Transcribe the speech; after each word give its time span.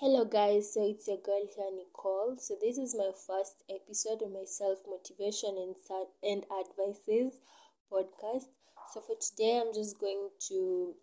Hello, 0.00 0.24
guys. 0.24 0.72
So 0.74 0.88
it's 0.88 1.06
your 1.06 1.18
girl 1.18 1.46
here, 1.54 1.70
Nicole. 1.76 2.36
So 2.38 2.56
this 2.60 2.76
is 2.78 2.94
my 2.96 3.10
first 3.14 3.62
episode 3.70 4.20
of 4.22 4.32
my 4.32 4.44
self 4.44 4.78
motivation 4.88 5.50
and 5.58 5.76
and 6.24 6.44
advices 6.60 7.38
podcast. 7.92 8.48
So 8.92 9.00
for 9.00 9.14
today, 9.20 9.60
I'm 9.60 9.72
just 9.72 10.00
going 10.00 10.30
to 10.48 10.94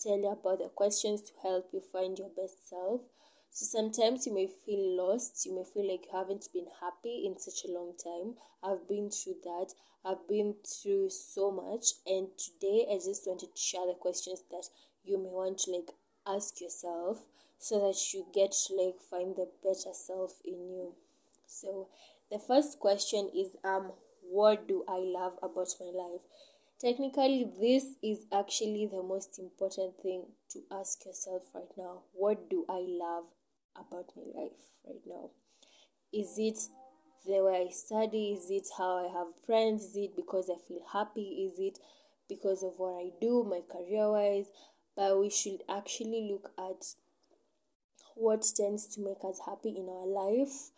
tell 0.00 0.18
you 0.18 0.28
about 0.28 0.60
the 0.60 0.70
questions 0.74 1.20
to 1.22 1.32
help 1.42 1.68
you 1.72 1.80
find 1.80 2.18
your 2.18 2.30
best 2.30 2.66
self. 2.68 3.02
So 3.50 3.66
sometimes 3.66 4.26
you 4.26 4.32
may 4.34 4.46
feel 4.46 4.96
lost. 4.96 5.44
You 5.44 5.54
may 5.56 5.64
feel 5.64 5.90
like 5.90 6.06
you 6.06 6.16
haven't 6.16 6.48
been 6.54 6.68
happy 6.80 7.24
in 7.26 7.38
such 7.38 7.64
a 7.68 7.72
long 7.72 7.92
time. 8.02 8.36
I've 8.62 8.88
been 8.88 9.10
through 9.10 9.38
that. 9.44 9.74
I've 10.04 10.26
been 10.28 10.54
through 10.64 11.10
so 11.10 11.50
much, 11.50 11.86
and 12.06 12.28
today 12.38 12.86
I 12.90 12.96
just 12.96 13.26
wanted 13.26 13.54
to 13.54 13.60
share 13.60 13.86
the 13.86 13.94
questions 14.00 14.42
that 14.50 14.68
you 15.04 15.18
may 15.18 15.30
want 15.32 15.58
to 15.64 15.70
like 15.72 15.90
ask 16.26 16.60
yourself 16.60 17.26
so 17.58 17.80
that 17.80 17.96
you 18.12 18.26
get 18.34 18.52
to 18.52 18.74
like 18.74 19.00
find 19.10 19.36
the 19.36 19.48
better 19.62 19.92
self 19.94 20.38
in 20.44 20.68
you. 20.68 20.94
So 21.46 21.88
the 22.30 22.38
first 22.38 22.78
question 22.78 23.30
is 23.34 23.56
um 23.64 23.92
what 24.22 24.66
do 24.66 24.84
I 24.88 24.98
love 24.98 25.34
about 25.42 25.68
my 25.80 25.90
life? 25.94 26.22
Technically 26.80 27.46
this 27.60 27.96
is 28.02 28.24
actually 28.32 28.86
the 28.90 29.02
most 29.02 29.38
important 29.38 29.94
thing 30.02 30.26
to 30.50 30.60
ask 30.70 31.04
yourself 31.04 31.42
right 31.54 31.72
now. 31.76 32.02
What 32.12 32.50
do 32.50 32.64
I 32.68 32.84
love 32.86 33.24
about 33.76 34.12
my 34.16 34.42
life 34.42 34.60
right 34.86 35.02
now? 35.06 35.30
Is 36.12 36.36
it 36.38 36.58
the 37.26 37.42
way 37.42 37.66
I 37.68 37.72
study? 37.72 38.32
Is 38.32 38.50
it 38.50 38.68
how 38.76 38.98
I 38.98 39.08
have 39.12 39.28
friends? 39.46 39.84
Is 39.84 39.96
it 39.96 40.16
because 40.16 40.50
I 40.50 40.58
feel 40.68 40.84
happy? 40.92 41.50
Is 41.50 41.58
it 41.58 41.78
because 42.28 42.62
of 42.62 42.74
what 42.76 42.94
I 42.94 43.10
do, 43.20 43.44
my 43.44 43.60
career 43.70 44.10
wise? 44.10 44.46
But 44.96 45.18
we 45.18 45.30
should 45.30 45.62
actually 45.68 46.28
look 46.30 46.52
at 46.58 46.84
what 48.14 48.44
tends 48.56 48.86
to 48.94 49.00
make 49.00 49.24
us 49.24 49.40
happy 49.46 49.70
in 49.70 49.88
our 49.88 50.06
life, 50.06 50.70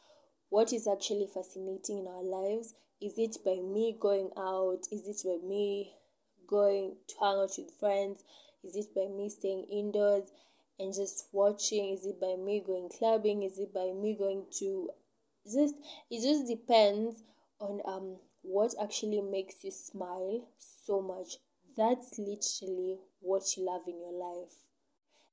what 0.49 0.73
is 0.73 0.87
actually 0.87 1.29
fascinating 1.33 1.99
in 1.99 2.07
our 2.07 2.23
lives. 2.23 2.75
Is 3.01 3.15
it 3.19 3.37
by 3.45 3.61
me 3.63 3.97
going 3.99 4.31
out? 4.39 4.81
Is 4.91 5.07
it 5.07 5.21
by 5.25 5.47
me 5.47 5.93
going 6.47 6.97
to 7.09 7.15
hang 7.21 7.37
out 7.37 7.51
with 7.59 7.79
friends? 7.79 8.23
Is 8.65 8.77
it 8.77 8.95
by 8.95 9.07
me 9.15 9.29
staying 9.29 9.67
indoors 9.71 10.31
and 10.79 10.95
just 10.95 11.29
watching? 11.33 11.91
Is 11.93 12.07
it 12.07 12.21
by 12.21 12.37
me 12.43 12.63
going 12.65 12.89
clubbing? 12.89 13.43
Is 13.43 13.59
it 13.59 13.75
by 13.75 13.93
me 13.93 14.17
going 14.19 14.47
to 14.61 14.91
just 15.45 15.75
it 16.11 16.23
just 16.23 16.49
depends 16.49 17.23
on 17.61 17.81
um 17.87 18.17
what 18.43 18.75
actually 18.81 19.21
makes 19.21 19.65
you 19.65 19.71
smile 19.71 20.49
so 20.59 21.03
much. 21.03 21.37
That's 21.77 22.19
literally 22.19 23.01
what 23.21 23.43
you 23.57 23.67
love 23.67 23.83
in 23.87 24.01
your 24.01 24.13
life. 24.13 24.66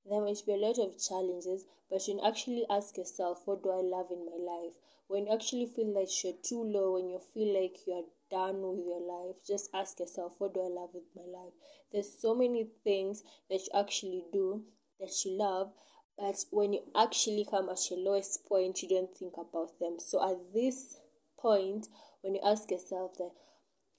There 0.06 0.22
might 0.22 0.46
be 0.46 0.54
a 0.54 0.58
lot 0.58 0.78
of 0.80 1.00
challenges, 1.00 1.66
but 1.90 2.08
you 2.08 2.20
actually 2.26 2.66
ask 2.70 2.98
yourself, 2.98 3.42
what 3.46 3.64
do 3.64 3.72
I 3.72 3.82
love 3.82 4.08
in 4.12 4.26
my 4.26 4.38
life? 4.38 4.73
When 5.08 5.28
you 5.28 5.34
actually 5.34 5.68
feel 5.68 5.94
like 5.94 6.10
you're 6.23 6.34
too 6.44 6.64
low, 6.64 6.94
when 6.94 7.10
you 7.10 7.20
feel 7.34 7.54
like 7.54 7.78
you're 7.88 8.06
done 8.30 8.62
with 8.62 8.86
your 8.86 9.02
life, 9.02 9.38
just 9.48 9.70
ask 9.73 10.00
yourself, 10.00 10.34
what 10.40 10.54
do 10.54 10.62
I 10.62 10.70
love 10.70 10.90
with 10.94 11.04
my 11.16 11.23
life? 11.23 11.54
There's 11.92 12.20
so 12.20 12.36
many 12.36 12.68
things 12.84 13.23
that 13.50 13.62
you 13.62 13.80
actually 13.80 14.26
do 14.32 14.64
that 15.00 15.14
you 15.23 15.38
love, 15.38 15.72
but 16.17 16.36
when 16.52 16.73
you 16.73 16.82
actually 16.95 17.45
come 17.50 17.70
at 17.70 17.90
your 17.90 18.00
lowest 18.00 18.45
point, 18.45 18.82
you 18.82 18.90
don't 18.90 19.16
think 19.16 19.34
about 19.38 19.80
them. 19.80 19.98
So 20.00 20.22
at 20.23 20.54
this 20.54 20.98
point, 21.40 21.88
when 22.22 22.36
you 22.36 22.42
ask 22.44 22.70
yourself 22.72 23.17
that, 23.17 23.32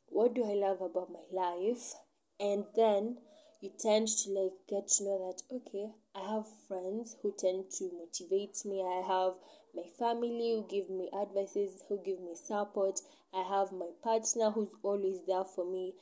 what 0.06 0.34
do 0.34 0.44
I 0.44 0.54
love 0.54 0.80
about 0.80 1.10
my 1.10 1.24
life? 1.32 1.94
And 2.40 2.64
then 2.76 3.18
you 3.64 3.70
tend 3.80 4.06
to 4.06 4.28
like 4.30 4.52
get 4.68 4.86
to 4.88 5.04
know 5.04 5.18
that 5.24 5.42
okay 5.56 5.88
i 6.14 6.20
have 6.20 6.44
friends 6.68 7.16
who 7.22 7.32
tend 7.36 7.64
to 7.70 7.90
motivate 7.92 8.64
me. 8.64 8.82
I 8.82 9.02
have 9.06 9.34
my 9.74 9.88
family 9.98 10.52
who 10.54 10.66
give 10.68 10.88
me 10.90 11.08
advices 11.12 11.82
who 11.88 11.98
give 12.04 12.20
me 12.20 12.36
support. 12.36 13.00
I 13.32 13.42
have 13.42 13.72
my 13.72 13.90
partner 14.02 14.50
who's 14.50 14.74
always 14.82 15.22
there 15.26 15.44
for 15.44 15.64
me. 15.64 15.94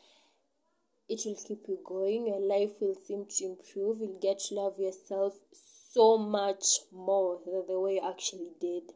It 1.08 1.22
will 1.24 1.36
keep 1.46 1.64
you 1.68 1.78
going. 1.84 2.26
Your 2.26 2.40
life 2.40 2.72
will 2.80 2.96
seem 3.06 3.26
to 3.26 3.44
improve. 3.44 4.00
You'll 4.00 4.20
get 4.20 4.40
to 4.48 4.54
love 4.54 4.78
yourself 4.78 5.34
so 5.52 6.18
much 6.18 6.64
more 6.92 7.38
than 7.44 7.64
the 7.66 7.80
way 7.80 7.94
you 7.94 8.08
actually 8.08 8.52
did. 8.60 8.92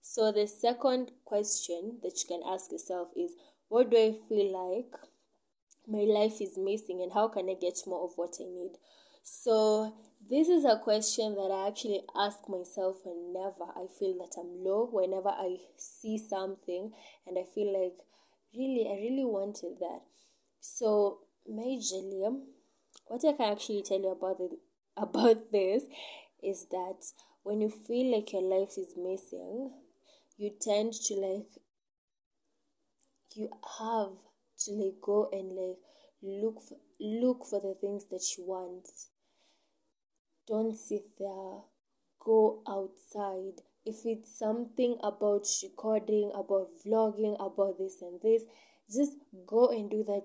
So 0.00 0.32
the 0.32 0.46
second 0.46 1.12
question 1.24 1.98
that 2.02 2.16
you 2.20 2.26
can 2.28 2.42
ask 2.46 2.72
yourself 2.72 3.08
is 3.14 3.32
what 3.68 3.90
do 3.90 3.98
i 3.98 4.16
feel 4.28 4.48
like 4.50 4.94
my 5.88 6.04
life 6.06 6.40
is 6.40 6.58
missing 6.58 7.00
and 7.02 7.12
how 7.12 7.28
can 7.28 7.48
I 7.48 7.54
get 7.54 7.78
more 7.86 8.04
of 8.04 8.12
what 8.16 8.36
I 8.40 8.44
need? 8.44 8.72
So, 9.22 9.94
this 10.28 10.48
is 10.48 10.64
a 10.64 10.78
question 10.78 11.34
that 11.34 11.50
I 11.50 11.68
actually 11.68 12.02
ask 12.16 12.48
myself 12.48 12.98
whenever 13.04 13.64
I 13.74 13.86
feel 13.98 14.14
that 14.18 14.36
I'm 14.38 14.64
low, 14.64 14.88
whenever 14.90 15.28
I 15.28 15.56
see 15.76 16.18
something 16.18 16.92
and 17.26 17.38
I 17.38 17.44
feel 17.54 17.72
like 17.72 17.98
really, 18.54 18.86
I 18.90 19.00
really 19.00 19.24
wanted 19.24 19.78
that. 19.80 20.00
So, 20.60 21.20
majorly, 21.48 22.26
um, 22.26 22.48
what 23.06 23.24
I 23.24 23.32
can 23.32 23.52
actually 23.52 23.82
tell 23.82 24.00
you 24.00 24.10
about 24.10 24.40
it, 24.40 24.58
about 24.96 25.52
this 25.52 25.84
is 26.42 26.66
that 26.70 27.04
when 27.42 27.60
you 27.60 27.70
feel 27.70 28.14
like 28.14 28.32
your 28.32 28.42
life 28.42 28.76
is 28.76 28.94
missing, 28.96 29.72
you 30.36 30.50
tend 30.60 30.92
to 30.92 31.14
like 31.14 31.48
you 33.34 33.48
have 33.78 34.10
to 34.64 34.72
like 34.72 35.00
go 35.00 35.28
and 35.32 35.52
like 35.52 35.78
look 36.22 36.60
for, 36.60 36.78
look 37.00 37.44
for 37.46 37.60
the 37.60 37.74
things 37.80 38.06
that 38.10 38.24
you 38.36 38.44
want 38.44 38.88
don't 40.48 40.76
sit 40.76 41.04
there. 41.18 41.60
Go 42.18 42.62
outside. 42.66 43.62
If 43.84 44.04
it's 44.04 44.36
something 44.38 44.98
about 45.02 45.46
recording 45.62 46.32
about 46.34 46.68
vlogging 46.84 47.36
about 47.36 47.78
this 47.78 48.02
and 48.02 48.20
this 48.22 48.44
just 48.90 49.12
go 49.46 49.68
and 49.68 49.90
do 49.90 50.02
that 50.04 50.24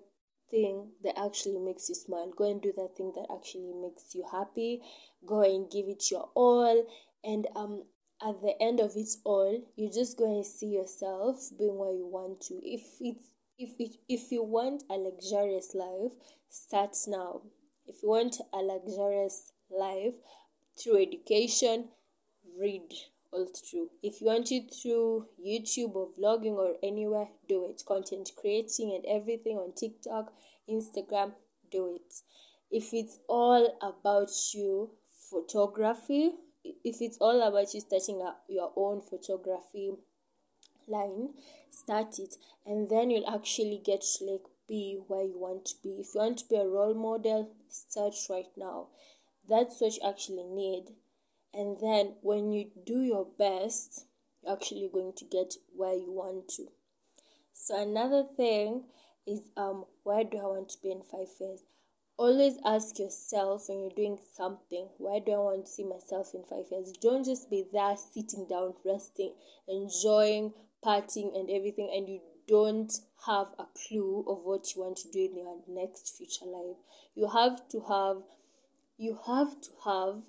thing 0.50 0.92
that 1.04 1.20
actually 1.20 1.60
makes 1.60 1.90
you 1.90 1.96
smile. 1.96 2.32
Go 2.36 2.50
and 2.50 2.62
do 2.62 2.72
that 2.76 2.96
thing 2.98 3.12
that 3.16 3.28
actually 3.34 3.74
makes 3.74 4.16
you 4.16 4.26
happy. 4.32 4.82
Go 5.26 5.42
and 5.44 5.70
give 5.70 5.88
it 5.88 6.10
your 6.10 6.30
all. 6.36 6.86
And 7.24 7.48
um 7.56 7.84
at 8.22 8.42
the 8.42 8.54
end 8.62 8.80
of 8.80 8.92
it 8.96 9.10
all 9.26 9.62
you're 9.76 9.92
just 9.92 10.18
going 10.18 10.42
to 10.42 10.50
see 10.50 10.68
yourself 10.68 11.50
being 11.58 11.78
where 11.78 11.92
you 11.94 12.08
want 12.08 12.40
to. 12.42 12.54
If 12.64 12.82
it's 13.02 13.28
if 13.58 13.80
it, 13.80 13.98
if 14.10 14.32
you 14.32 14.44
want 14.44 14.84
a 14.90 14.96
luxurious 14.96 15.74
life, 15.76 16.14
start 16.50 16.96
now. 17.08 17.42
If 17.88 17.98
you 18.02 18.10
want 18.10 18.38
a 18.54 18.58
luxurious 18.58 19.54
life 19.70 20.16
through 20.82 21.02
education, 21.02 21.90
read 22.60 22.94
all 23.32 23.48
through. 23.48 23.90
If 24.02 24.22
you 24.22 24.28
want 24.28 24.52
it 24.52 24.74
through 24.74 25.28
YouTube 25.46 25.96
or 25.96 26.10
vlogging 26.20 26.54
or 26.54 26.76
anywhere, 26.84 27.30
do 27.48 27.66
it. 27.66 27.84
Content 27.86 28.32
creating 28.40 28.94
and 28.94 29.06
everything 29.06 29.58
on 29.58 29.74
TikTok, 29.74 30.32
Instagram, 30.70 31.34
do 31.72 31.96
it. 31.96 32.14
If 32.72 32.94
it's 32.94 33.20
all 33.28 33.78
about 33.82 34.32
you, 34.54 34.92
photography, 35.30 36.32
if 36.64 37.02
it's 37.02 37.18
all 37.18 37.42
about 37.42 37.74
you 37.74 37.82
starting 37.82 38.22
a, 38.22 38.36
your 38.48 38.72
own 38.76 39.02
photography 39.02 39.94
line 40.88 41.30
start 41.70 42.20
it 42.20 42.36
and 42.66 42.90
then 42.90 43.10
you'll 43.10 43.30
actually 43.30 43.82
get 43.84 44.02
to 44.02 44.26
like 44.26 44.46
be 44.68 45.02
where 45.08 45.24
you 45.24 45.40
want 45.40 45.66
to 45.66 45.76
be. 45.84 45.90
If 46.00 46.16
you 46.16 46.22
want 46.22 46.40
to 46.40 46.50
be 46.50 46.56
a 46.56 46.66
role 46.66 46.94
model 46.94 47.52
start 47.70 48.16
right 48.30 48.52
now. 48.56 48.88
That's 49.48 49.82
what 49.82 49.96
you 49.96 50.02
actually 50.08 50.46
need. 50.46 50.96
And 51.54 51.78
then 51.82 52.16
when 52.22 52.52
you 52.52 52.72
do 52.86 53.02
your 53.02 53.28
best 53.38 54.06
you're 54.42 54.54
actually 54.54 54.90
going 54.92 55.14
to 55.18 55.26
get 55.26 55.54
where 55.76 55.94
you 55.94 56.12
want 56.12 56.48
to. 56.50 56.68
So 57.54 57.82
another 57.82 58.24
thing 58.36 58.84
is 59.26 59.52
um 59.56 59.86
where 60.04 60.24
do 60.24 60.38
i 60.38 60.44
want 60.44 60.70
to 60.70 60.78
be 60.82 60.92
in 60.92 61.02
five 61.02 61.30
years? 61.40 61.62
Always 62.18 62.58
ask 62.66 63.00
yourself 63.00 63.66
when 63.68 63.82
you're 63.82 63.96
doing 63.96 64.20
something 64.36 64.90
where 64.98 65.20
do 65.20 65.32
i 65.34 65.38
want 65.38 65.66
to 65.66 65.72
see 65.72 65.84
myself 65.84 66.32
in 66.34 66.44
five 66.44 66.66
years? 66.72 66.94
Don't 67.02 67.26
just 67.26 67.50
be 67.50 67.66
there 67.72 67.96
sitting 67.98 68.48
down 68.50 68.74
resting 68.86 69.34
enjoying 69.68 70.54
partying 70.86 71.36
and 71.36 71.50
everything 71.50 71.92
and 71.96 72.10
you 72.10 72.20
don't 72.48 72.92
have 73.26 73.48
a 73.58 73.66
clue 73.88 74.26
of 74.28 74.44
what 74.44 74.76
you 74.76 74.82
want 74.82 74.98
to 74.98 75.10
do 75.12 75.20
in 75.20 75.38
your 75.38 75.60
next 75.68 76.16
future 76.18 76.46
life. 76.46 76.78
You 77.16 77.30
have 77.30 77.68
to 77.70 77.82
have 77.88 78.24
you 78.98 79.20
have 79.26 79.60
to 79.62 79.70
have 79.86 80.24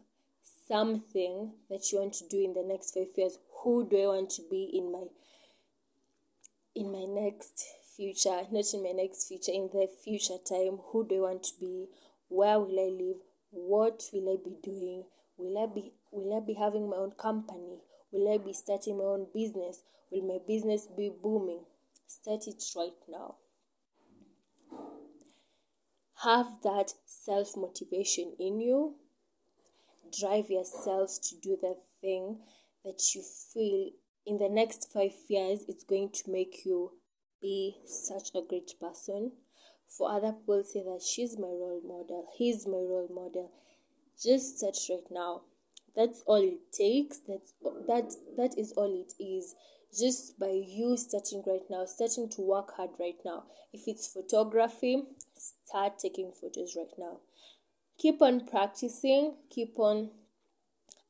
something 0.69 1.53
that 1.69 1.93
you 1.93 1.99
want 1.99 2.15
to 2.15 2.29
do 2.29 2.43
in 2.43 2.55
the 2.55 2.63
next 2.67 2.95
five 2.95 3.09
years. 3.17 3.39
Who 3.63 3.89
do 3.89 3.97
i 3.97 4.07
want 4.07 4.31
to 4.31 4.43
be 4.51 4.71
in 4.73 4.93
my 4.93 5.07
in 6.75 6.93
my 6.93 7.05
next 7.09 7.65
future? 7.97 8.43
Not 8.51 8.65
in 8.73 8.83
my 8.83 8.93
next 8.93 9.29
future 9.29 9.53
in 9.53 9.71
the 9.73 9.89
future 10.05 10.39
time. 10.49 10.79
Who 10.93 11.07
do 11.07 11.17
i 11.17 11.31
want 11.31 11.43
to 11.45 11.53
be? 11.61 11.87
Where 12.29 12.59
will 12.59 12.79
i 12.79 12.91
live? 12.91 13.19
What 13.51 14.03
will 14.13 14.33
i 14.33 14.37
be 14.43 14.57
doing? 14.63 15.05
Will 15.37 15.63
i 15.63 15.67
be 15.73 15.93
will 16.13 16.37
i 16.37 16.45
be 16.47 16.55
having 16.55 16.89
my 16.89 16.97
own 16.97 17.13
company? 17.13 17.81
Will 18.13 18.33
i 18.33 18.39
be 18.39 18.53
starting 18.53 18.99
my 18.99 19.05
own 19.05 19.27
business 19.35 19.83
Will 20.15 20.23
my 20.29 20.39
business 20.49 20.87
be 20.87 21.11
booming? 21.11 21.67
Start 22.07 22.47
it 22.49 22.65
right 22.77 22.95
now. 23.11 23.37
Have 26.25 26.61
that 26.65 26.95
self 27.07 27.57
motivation 27.57 28.35
in 28.41 28.59
you. 28.59 28.97
drive 30.19 30.51
yourselves 30.51 31.19
to 31.19 31.37
do 31.37 31.57
the 31.61 31.77
thing 32.01 32.39
that 32.85 33.15
you 33.15 33.23
feel 33.23 33.91
in 34.27 34.39
the 34.39 34.49
next 34.49 34.91
five 34.93 35.15
years 35.29 35.65
it's 35.69 35.85
going 35.85 36.11
to 36.11 36.31
make 36.31 36.65
you 36.65 36.93
be 37.43 37.77
such 37.85 38.31
a 38.35 38.41
great 38.47 38.73
person. 38.81 39.33
For 39.89 40.11
other 40.11 40.33
people, 40.33 40.63
say 40.65 40.83
that 40.83 41.03
she's 41.03 41.39
my 41.39 41.49
role 41.49 41.83
model, 41.85 42.27
he's 42.37 42.67
my 42.67 42.79
role 42.79 43.09
model. 43.13 43.53
Just 44.23 44.59
start 44.59 44.77
right 44.91 45.11
now. 45.11 45.43
That's 45.97 46.23
all 46.27 46.43
it 46.43 46.73
takes. 46.73 47.19
That's 47.21 47.53
that 47.89 48.15
that 48.37 48.59
is 48.59 48.73
all 48.77 48.93
it 48.95 49.13
is. 49.23 49.55
Just 49.99 50.39
by 50.39 50.51
you 50.67 50.97
starting 50.97 51.43
right 51.47 51.63
now, 51.71 51.85
starting 51.85 52.29
to 52.31 52.43
work 52.43 52.75
hard 52.77 52.91
right 52.99 53.19
now. 53.25 53.45
If 53.73 53.83
it's 53.87 54.13
photography, 54.13 55.05
start 55.37 55.99
taking 55.99 56.33
photos 56.33 56.75
right 56.77 56.93
now. 56.99 57.21
Keep 57.99 58.23
on 58.23 58.47
practicing, 58.47 59.37
keep 59.51 59.79
on 59.79 60.11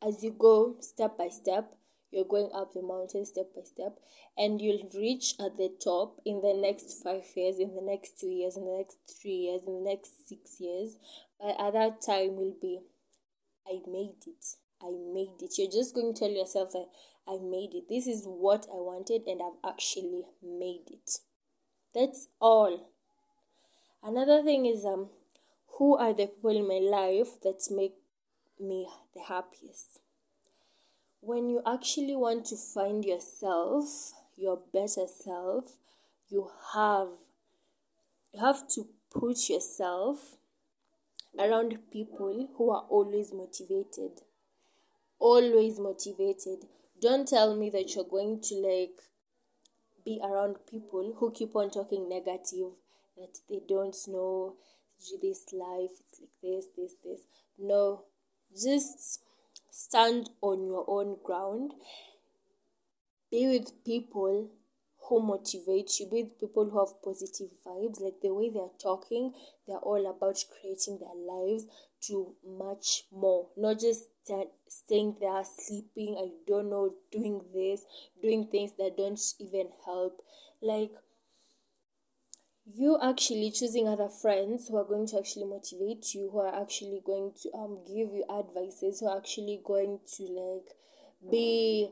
as 0.06 0.22
you 0.22 0.34
go 0.38 0.76
step 0.80 1.16
by 1.16 1.28
step 1.28 1.74
you're 2.14 2.24
going 2.24 2.50
up 2.54 2.72
the 2.72 2.82
mountain 2.82 3.26
step 3.26 3.46
by 3.54 3.62
step 3.62 3.98
and 4.36 4.60
you'll 4.60 4.88
reach 4.94 5.34
at 5.40 5.56
the 5.56 5.70
top 5.82 6.20
in 6.24 6.40
the 6.42 6.54
next 6.54 7.02
five 7.02 7.24
years 7.34 7.58
in 7.58 7.74
the 7.74 7.82
next 7.82 8.18
two 8.20 8.28
years 8.28 8.56
in 8.56 8.64
the 8.64 8.76
next 8.78 8.98
three 9.20 9.48
years 9.48 9.62
in 9.66 9.82
the 9.82 9.90
next 9.90 10.28
six 10.28 10.60
years 10.60 10.96
but 11.40 11.56
at 11.58 11.72
that 11.72 12.00
time 12.00 12.36
will 12.36 12.54
be 12.60 12.80
i 13.66 13.80
made 13.88 14.22
it 14.26 14.44
i 14.80 14.90
made 15.12 15.40
it 15.40 15.58
you're 15.58 15.70
just 15.70 15.94
going 15.94 16.14
to 16.14 16.20
tell 16.20 16.30
yourself 16.30 16.70
that 16.72 16.86
i 17.28 17.36
made 17.38 17.74
it 17.74 17.88
this 17.88 18.06
is 18.06 18.24
what 18.26 18.66
i 18.72 18.76
wanted 18.76 19.22
and 19.26 19.40
i've 19.42 19.70
actually 19.70 20.24
made 20.42 20.84
it 20.88 21.18
that's 21.94 22.28
all 22.40 22.90
another 24.02 24.42
thing 24.42 24.66
is 24.66 24.84
um 24.84 25.08
who 25.78 25.96
are 25.96 26.12
the 26.12 26.26
people 26.26 26.56
in 26.56 26.68
my 26.68 26.78
life 26.78 27.40
that 27.42 27.60
make 27.70 27.94
me 28.60 28.86
the 29.14 29.22
happiest 29.22 30.00
when 31.24 31.48
you 31.48 31.62
actually 31.66 32.14
want 32.14 32.44
to 32.44 32.56
find 32.56 33.02
yourself, 33.02 34.12
your 34.36 34.60
better 34.74 35.06
self, 35.06 35.78
you 36.28 36.50
have 36.74 37.08
you 38.32 38.40
have 38.40 38.68
to 38.68 38.86
put 39.10 39.48
yourself 39.48 40.36
around 41.38 41.78
people 41.90 42.48
who 42.56 42.70
are 42.70 42.84
always 42.90 43.32
motivated. 43.32 44.20
Always 45.18 45.78
motivated. 45.78 46.66
Don't 47.04 47.28
tell 47.28 47.54
me 47.54 47.68
that 47.68 47.94
you're 47.94 48.08
going 48.10 48.40
to 48.40 48.54
like 48.54 48.98
be 50.06 50.22
around 50.24 50.56
people 50.70 51.14
who 51.18 51.32
keep 51.32 51.54
on 51.54 51.70
talking 51.70 52.08
negative, 52.08 52.72
that 53.18 53.40
they 53.46 53.60
don't 53.68 53.94
know 54.08 54.54
this 55.20 55.44
life, 55.52 55.90
it's 56.00 56.20
like 56.20 56.30
this, 56.42 56.64
this, 56.74 56.94
this. 57.04 57.20
No, 57.58 58.04
just 58.58 59.20
stand 59.70 60.30
on 60.40 60.64
your 60.64 60.86
own 60.88 61.18
ground. 61.22 61.74
Be 63.30 63.48
with 63.48 63.84
people 63.84 64.48
who 65.08 65.20
motivate 65.20 66.00
you, 66.00 66.08
be 66.10 66.24
people 66.40 66.68
who 66.70 66.78
have 66.78 67.02
positive 67.02 67.50
vibes, 67.66 68.00
like 68.00 68.20
the 68.22 68.32
way 68.32 68.50
they're 68.50 68.78
talking, 68.82 69.32
they're 69.66 69.76
all 69.78 70.06
about 70.08 70.42
creating 70.60 70.98
their 70.98 71.14
lives 71.14 71.66
to 72.06 72.34
much 72.46 73.04
more, 73.12 73.48
not 73.56 73.80
just 73.80 74.04
st- 74.24 74.48
staying 74.68 75.16
there, 75.20 75.42
sleeping, 75.44 76.16
I 76.18 76.30
don't 76.46 76.70
know, 76.70 76.94
doing 77.12 77.42
this, 77.52 77.82
doing 78.22 78.48
things 78.50 78.72
that 78.78 78.96
don't 78.96 79.20
even 79.40 79.68
help. 79.84 80.22
Like, 80.62 80.92
you 82.66 82.98
actually 83.02 83.50
choosing 83.50 83.86
other 83.88 84.08
friends 84.08 84.68
who 84.68 84.76
are 84.76 84.84
going 84.84 85.06
to 85.06 85.18
actually 85.18 85.44
motivate 85.44 86.14
you 86.14 86.30
who 86.32 86.38
are 86.38 86.62
actually 86.62 87.02
going 87.04 87.30
to 87.42 87.52
um 87.52 87.78
give 87.86 88.08
you 88.10 88.24
advices 88.30 89.00
who 89.00 89.06
are 89.06 89.18
actually 89.18 89.60
going 89.62 89.98
to 90.16 90.22
like 90.22 91.30
be 91.30 91.90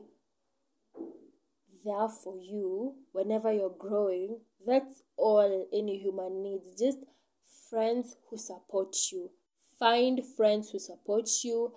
there 1.83 2.09
for 2.09 2.35
you 2.37 2.95
whenever 3.11 3.51
you're 3.51 3.75
growing 3.77 4.39
that's 4.65 5.03
all 5.17 5.67
any 5.73 5.99
human 5.99 6.41
needs 6.41 6.79
just 6.79 6.99
friends 7.69 8.15
who 8.29 8.37
support 8.37 8.95
you 9.11 9.29
find 9.79 10.21
friends 10.37 10.71
who 10.71 10.79
support 10.79 11.29
you 11.43 11.73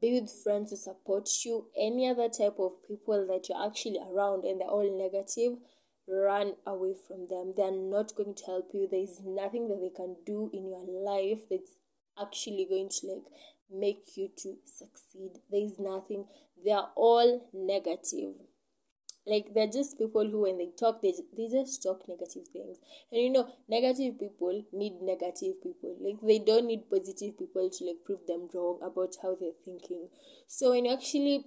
be 0.00 0.20
with 0.20 0.30
friends 0.44 0.70
who 0.70 0.76
support 0.76 1.28
you 1.44 1.66
any 1.78 2.08
other 2.08 2.28
type 2.28 2.56
of 2.58 2.72
people 2.86 3.26
that 3.26 3.48
you're 3.48 3.66
actually 3.66 3.98
around 4.12 4.44
and 4.44 4.60
they're 4.60 4.68
all 4.68 4.98
negative 4.98 5.58
run 6.08 6.54
away 6.66 6.94
from 7.06 7.26
them. 7.28 7.54
They 7.56 7.62
are 7.62 7.70
not 7.70 8.14
going 8.14 8.34
to 8.34 8.44
help 8.44 8.70
you. 8.72 8.88
There 8.90 9.00
is 9.00 9.22
nothing 9.24 9.68
that 9.68 9.80
they 9.80 9.90
can 9.94 10.16
do 10.24 10.50
in 10.52 10.68
your 10.68 10.86
life 10.86 11.48
that's 11.50 11.78
actually 12.20 12.66
going 12.68 12.88
to 12.88 13.06
like 13.06 13.32
make 13.70 14.16
you 14.16 14.30
to 14.38 14.56
succeed. 14.64 15.40
There 15.50 15.62
is 15.62 15.78
nothing. 15.78 16.26
They 16.64 16.72
are 16.72 16.90
all 16.94 17.48
negative. 17.52 18.34
Like 19.26 19.52
they're 19.54 19.66
just 19.66 19.98
people 19.98 20.28
who 20.28 20.42
when 20.42 20.58
they 20.58 20.70
talk 20.78 21.02
they 21.02 21.12
they 21.36 21.48
just 21.48 21.82
talk 21.82 22.08
negative 22.08 22.46
things. 22.52 22.78
And 23.10 23.22
you 23.22 23.30
know, 23.30 23.48
negative 23.68 24.18
people 24.20 24.64
need 24.72 25.02
negative 25.02 25.62
people. 25.62 25.96
Like 26.00 26.20
they 26.22 26.38
don't 26.38 26.66
need 26.66 26.88
positive 26.88 27.36
people 27.38 27.68
to 27.68 27.84
like 27.84 28.04
prove 28.04 28.26
them 28.28 28.48
wrong 28.54 28.78
about 28.82 29.16
how 29.20 29.34
they're 29.34 29.58
thinking. 29.64 30.08
So 30.46 30.70
when 30.70 30.84
you 30.84 30.92
actually 30.92 31.44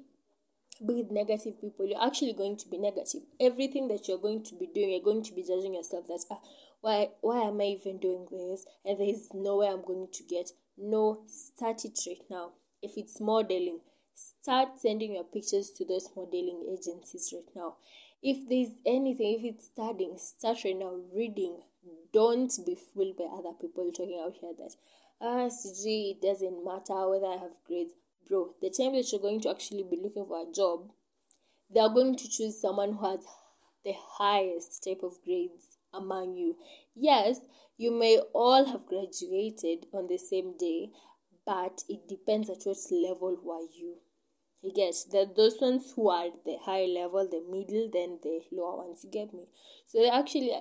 be 0.85 0.93
with 0.93 1.11
negative 1.11 1.59
people, 1.61 1.85
you're 1.85 2.03
actually 2.03 2.33
going 2.33 2.57
to 2.57 2.67
be 2.69 2.77
negative. 2.77 3.21
Everything 3.39 3.87
that 3.89 4.07
you're 4.07 4.17
going 4.17 4.43
to 4.43 4.55
be 4.55 4.67
doing, 4.67 4.91
you're 4.91 5.03
going 5.03 5.23
to 5.23 5.33
be 5.33 5.43
judging 5.43 5.75
yourself 5.75 6.07
that 6.07 6.25
ah, 6.31 6.39
why 6.81 7.09
why 7.21 7.41
am 7.47 7.61
I 7.61 7.75
even 7.79 7.99
doing 7.99 8.27
this? 8.29 8.65
And 8.85 8.99
there 8.99 9.07
is 9.07 9.29
nowhere 9.33 9.71
I'm 9.71 9.85
going 9.85 10.07
to 10.11 10.23
get. 10.23 10.51
No, 10.77 11.23
start 11.27 11.83
it 11.85 11.99
right 12.07 12.23
now. 12.29 12.51
If 12.81 12.91
it's 12.95 13.19
modeling, 13.19 13.81
start 14.41 14.79
sending 14.79 15.15
your 15.15 15.23
pictures 15.23 15.69
to 15.71 15.85
those 15.85 16.09
modeling 16.15 16.65
agencies 16.71 17.33
right 17.33 17.55
now. 17.55 17.75
If 18.21 18.49
there's 18.49 18.77
anything, 18.85 19.39
if 19.39 19.55
it's 19.55 19.65
studying, 19.67 20.17
start 20.17 20.63
right 20.65 20.77
now. 20.77 20.99
Reading. 21.15 21.61
Don't 22.11 22.51
be 22.65 22.75
fooled 22.75 23.17
by 23.17 23.25
other 23.25 23.53
people 23.59 23.91
talking 23.91 24.21
out 24.23 24.33
here 24.39 24.53
that 24.57 24.75
ah, 25.21 25.47
CG, 25.47 26.11
it 26.11 26.21
doesn't 26.21 26.65
matter 26.65 27.07
whether 27.07 27.27
I 27.27 27.37
have 27.37 27.55
grades 27.65 27.93
bro, 28.29 28.53
the 28.61 28.69
time 28.69 28.93
that 28.93 29.11
you're 29.11 29.21
going 29.21 29.41
to 29.41 29.49
actually 29.49 29.83
be 29.83 29.99
looking 30.01 30.25
for 30.25 30.41
a 30.41 30.53
job, 30.53 30.91
they 31.73 31.79
are 31.79 31.89
going 31.89 32.15
to 32.15 32.29
choose 32.29 32.61
someone 32.61 32.93
who 32.93 33.09
has 33.09 33.19
the 33.83 33.93
highest 34.17 34.83
type 34.83 35.01
of 35.03 35.13
grades 35.25 35.77
among 35.93 36.35
you. 36.35 36.55
Yes, 36.95 37.41
you 37.77 37.91
may 37.91 38.19
all 38.33 38.65
have 38.65 38.85
graduated 38.85 39.87
on 39.91 40.07
the 40.07 40.17
same 40.17 40.55
day, 40.57 40.91
but 41.45 41.83
it 41.89 42.07
depends 42.07 42.49
at 42.49 42.63
what 42.63 42.77
level 42.91 43.37
were 43.43 43.65
you. 43.75 43.95
You 44.61 44.73
get 44.73 44.93
that 45.11 45.35
those 45.35 45.57
ones 45.61 45.93
who 45.95 46.09
are 46.09 46.27
the 46.45 46.57
high 46.63 46.85
level, 46.85 47.27
the 47.29 47.41
middle, 47.49 47.89
then 47.91 48.19
the 48.21 48.41
lower 48.51 48.77
ones. 48.77 49.03
You 49.03 49.11
get 49.11 49.33
me? 49.33 49.47
So 49.85 49.99
they 49.99 50.09
actually, 50.09 50.51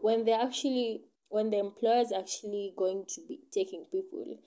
when 0.00 0.24
they 0.24 0.32
actually, 0.32 1.02
when 1.28 1.50
the 1.50 1.58
employer 1.58 2.00
is 2.00 2.12
actually 2.12 2.72
going 2.76 3.04
to 3.08 3.20
be 3.28 3.40
taking 3.52 3.84
people, 3.90 4.38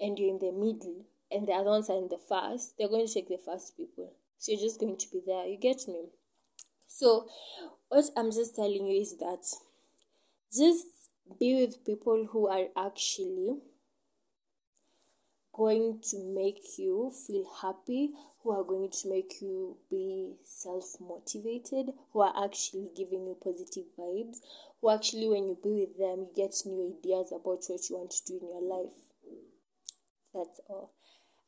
and 0.00 0.18
you're 0.18 0.30
in 0.30 0.38
the 0.38 0.52
middle, 0.52 1.04
and 1.30 1.48
the 1.48 1.52
other 1.52 1.70
ones 1.70 1.90
are 1.90 1.98
in 1.98 2.08
the 2.08 2.18
first 2.28 2.78
they're 2.78 2.88
going 2.88 3.06
to 3.06 3.12
take 3.12 3.28
the 3.28 3.40
first 3.44 3.76
people. 3.76 4.12
So 4.38 4.52
you're 4.52 4.60
just 4.60 4.78
going 4.78 4.98
to 4.98 5.06
be 5.10 5.22
there. 5.26 5.46
You 5.46 5.58
get 5.58 5.88
me? 5.88 6.10
So 6.86 7.28
what 7.88 8.04
I'm 8.16 8.30
just 8.30 8.54
telling 8.54 8.86
you 8.86 9.00
is 9.00 9.16
that 9.18 9.44
just 10.52 10.86
be 11.40 11.54
with 11.60 11.84
people 11.84 12.28
who 12.30 12.46
are 12.48 12.66
actually 12.76 13.58
going 15.54 16.00
to 16.10 16.18
make 16.18 16.78
you 16.78 17.12
feel 17.26 17.46
happy, 17.62 18.10
who 18.42 18.50
are 18.50 18.64
going 18.64 18.90
to 18.90 19.08
make 19.08 19.40
you 19.40 19.76
be 19.90 20.36
self 20.44 20.96
motivated, 21.00 21.94
who 22.12 22.20
are 22.20 22.44
actually 22.44 22.90
giving 22.96 23.26
you 23.26 23.36
positive 23.42 23.84
vibes, 23.98 24.38
who 24.80 24.90
actually, 24.90 25.28
when 25.28 25.48
you 25.48 25.56
be 25.62 25.86
with 25.86 25.96
them, 25.96 26.26
you 26.26 26.32
get 26.36 26.54
new 26.66 26.96
ideas 26.98 27.32
about 27.32 27.62
what 27.66 27.88
you 27.88 27.96
want 27.96 28.10
to 28.10 28.24
do 28.26 28.38
in 28.42 28.48
your 28.48 28.62
life. 28.62 28.98
That's 30.34 30.60
all. 30.68 30.92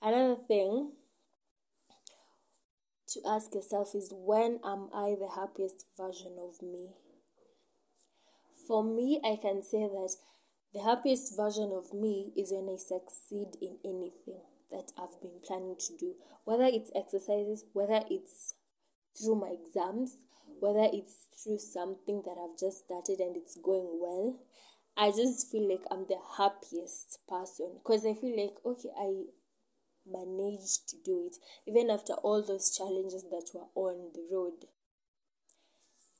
Another 0.00 0.40
thing 0.46 0.92
to 3.08 3.20
ask 3.26 3.54
yourself 3.54 3.94
is 3.94 4.12
when 4.12 4.60
am 4.64 4.88
I 4.94 5.16
the 5.18 5.30
happiest 5.34 5.86
version 5.96 6.36
of 6.38 6.62
me? 6.62 6.90
For 8.66 8.82
me, 8.82 9.20
I 9.24 9.36
can 9.40 9.62
say 9.62 9.86
that 9.86 10.14
the 10.76 10.82
happiest 10.82 11.34
version 11.34 11.72
of 11.72 11.94
me 11.94 12.32
is 12.36 12.52
when 12.52 12.68
I 12.68 12.76
succeed 12.76 13.56
in 13.62 13.78
anything 13.82 14.42
that 14.70 14.92
I've 15.00 15.18
been 15.22 15.40
planning 15.42 15.76
to 15.78 15.96
do, 15.96 16.16
whether 16.44 16.64
it's 16.64 16.92
exercises, 16.94 17.64
whether 17.72 18.02
it's 18.10 18.56
through 19.16 19.36
my 19.36 19.56
exams, 19.56 20.18
whether 20.60 20.86
it's 20.92 21.28
through 21.42 21.60
something 21.60 22.22
that 22.26 22.36
I've 22.36 22.58
just 22.58 22.84
started 22.84 23.20
and 23.20 23.36
it's 23.38 23.56
going 23.56 23.88
well. 23.98 24.38
I 24.98 25.12
just 25.12 25.50
feel 25.50 25.66
like 25.66 25.80
I'm 25.90 26.04
the 26.08 26.20
happiest 26.36 27.20
person 27.26 27.80
because 27.82 28.04
I 28.04 28.12
feel 28.12 28.36
like 28.36 28.60
okay, 28.66 28.90
I 29.00 29.32
managed 30.06 30.90
to 30.90 30.96
do 31.02 31.24
it, 31.24 31.36
even 31.66 31.88
after 31.88 32.12
all 32.12 32.42
those 32.42 32.76
challenges 32.76 33.24
that 33.30 33.48
were 33.54 33.68
on 33.74 34.12
the 34.12 34.28
road. 34.30 34.68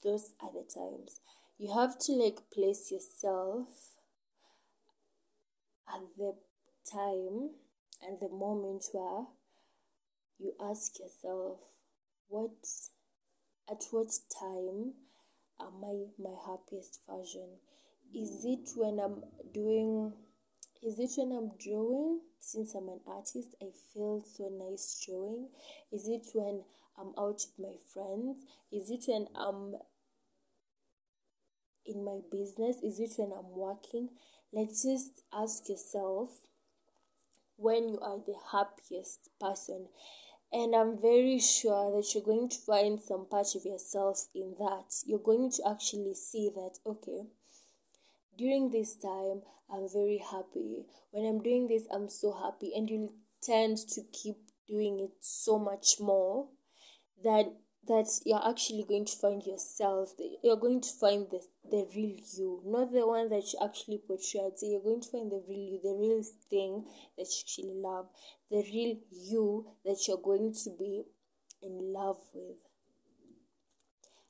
Those 0.02 0.32
are 0.40 0.50
the 0.50 0.64
times. 0.64 1.20
You 1.58 1.74
have 1.74 1.98
to 2.06 2.12
like 2.12 2.50
place 2.50 2.90
yourself 2.90 3.95
at 5.88 6.00
the 6.16 6.34
time 6.90 7.50
and 8.02 8.20
the 8.20 8.28
moment 8.28 8.84
where 8.92 9.26
you 10.38 10.52
ask 10.60 10.98
yourself, 10.98 11.58
what, 12.28 12.50
at 13.70 13.84
what 13.90 14.10
time 14.38 14.94
am 15.60 15.84
I 15.84 16.06
my 16.18 16.34
happiest 16.46 17.00
version? 17.08 17.58
Is 18.14 18.44
it 18.44 18.70
when 18.76 18.98
I'm 19.00 19.22
doing, 19.52 20.12
is 20.82 20.98
it 20.98 21.10
when 21.16 21.36
I'm 21.36 21.52
drawing? 21.58 22.20
Since 22.38 22.74
I'm 22.74 22.88
an 22.88 23.00
artist, 23.08 23.56
I 23.60 23.70
feel 23.92 24.22
so 24.24 24.48
nice 24.52 25.04
drawing. 25.04 25.48
Is 25.90 26.06
it 26.06 26.26
when 26.32 26.62
I'm 26.98 27.12
out 27.18 27.42
with 27.42 27.58
my 27.58 27.74
friends? 27.92 28.44
Is 28.70 28.90
it 28.90 29.04
when 29.08 29.26
I'm 29.34 29.74
in 31.84 32.04
my 32.04 32.20
business? 32.30 32.76
Is 32.82 33.00
it 33.00 33.12
when 33.16 33.32
I'm 33.36 33.56
working? 33.56 34.10
Like, 34.56 34.70
just 34.70 35.20
ask 35.34 35.68
yourself 35.68 36.30
when 37.58 37.90
you 37.90 38.00
are 38.00 38.16
the 38.16 38.36
happiest 38.52 39.28
person. 39.38 39.88
And 40.50 40.74
I'm 40.74 40.98
very 40.98 41.38
sure 41.40 41.94
that 41.94 42.14
you're 42.14 42.24
going 42.24 42.48
to 42.48 42.56
find 42.56 42.98
some 42.98 43.26
part 43.26 43.48
of 43.54 43.66
yourself 43.66 44.28
in 44.34 44.54
that. 44.58 44.94
You're 45.04 45.18
going 45.18 45.50
to 45.52 45.68
actually 45.68 46.14
see 46.14 46.50
that, 46.54 46.78
okay, 46.86 47.26
during 48.38 48.70
this 48.70 48.96
time, 48.96 49.42
I'm 49.70 49.90
very 49.92 50.22
happy. 50.30 50.86
When 51.10 51.26
I'm 51.26 51.42
doing 51.42 51.68
this, 51.68 51.82
I'm 51.92 52.08
so 52.08 52.32
happy. 52.32 52.72
And 52.74 52.88
you 52.88 53.12
tend 53.42 53.76
to 53.90 54.00
keep 54.10 54.36
doing 54.66 55.00
it 55.00 55.12
so 55.20 55.58
much 55.58 56.00
more 56.00 56.46
that 57.22 57.52
that 57.88 58.08
you're 58.24 58.48
actually 58.48 58.84
going 58.88 59.04
to 59.04 59.16
find 59.16 59.42
yourself 59.44 60.10
you're 60.42 60.56
going 60.56 60.80
to 60.80 60.88
find 61.00 61.26
the, 61.30 61.40
the 61.70 61.86
real 61.94 62.16
you 62.36 62.62
not 62.66 62.92
the 62.92 63.06
one 63.06 63.28
that 63.28 63.44
you 63.52 63.58
actually 63.64 63.98
portrayed 64.06 64.56
so 64.56 64.66
you're 64.66 64.82
going 64.82 65.00
to 65.00 65.08
find 65.08 65.30
the 65.30 65.42
real 65.48 65.72
you 65.72 65.80
the 65.82 65.96
real 65.98 66.22
thing 66.50 66.84
that 67.16 67.26
you 67.26 67.42
actually 67.44 67.74
love 67.74 68.06
the 68.50 68.62
real 68.72 68.96
you 69.10 69.66
that 69.84 69.98
you're 70.06 70.22
going 70.22 70.52
to 70.52 70.70
be 70.78 71.04
in 71.62 71.92
love 71.92 72.18
with. 72.32 72.56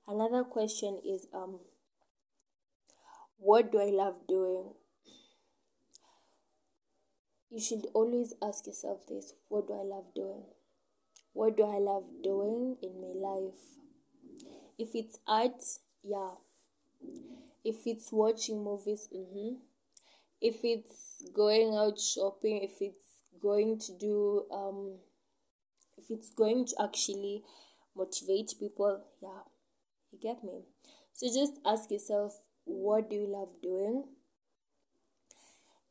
Another 0.09 0.45
question 0.45 1.01
is 1.05 1.27
um 1.35 1.61
what 3.39 3.71
do 3.71 3.79
i 3.81 3.91
love 3.91 4.15
doing? 4.29 4.73
You 7.51 7.61
should 7.61 7.87
always 7.95 8.35
ask 8.43 8.67
yourself 8.67 9.07
this 9.07 9.35
what 9.49 9.69
do 9.69 9.75
i 9.75 9.83
love 9.83 10.07
doing 10.15 10.45
what 11.37 11.55
do 11.55 11.65
I 11.65 11.77
love 11.77 12.05
doing 12.25 12.79
in 12.83 12.99
my 12.99 13.13
life? 13.15 13.61
If 14.79 14.95
it's 14.95 15.19
art, 15.29 15.63
yeah. 16.03 16.31
If 17.63 17.87
it's 17.87 18.11
watching 18.11 18.65
movies, 18.65 19.07
mm-hmm. 19.15 19.57
If 20.41 20.65
it's 20.65 21.25
going 21.35 21.75
out 21.75 22.01
shopping, 22.01 22.63
if 22.63 22.81
it's 22.81 23.23
going 23.43 23.79
to 23.81 23.93
do, 23.99 24.47
um, 24.51 24.95
if 25.99 26.11
it's 26.11 26.31
going 26.31 26.67
to 26.69 26.75
actually 26.83 27.43
motivate 27.95 28.55
people, 28.59 29.05
yeah, 29.23 29.45
you 30.13 30.19
get 30.19 30.43
me. 30.43 30.63
So 31.13 31.27
just 31.27 31.61
ask 31.67 31.91
yourself, 31.91 32.39
what 32.65 33.11
do 33.11 33.17
you 33.17 33.27
love 33.27 33.51
doing? 33.63 34.05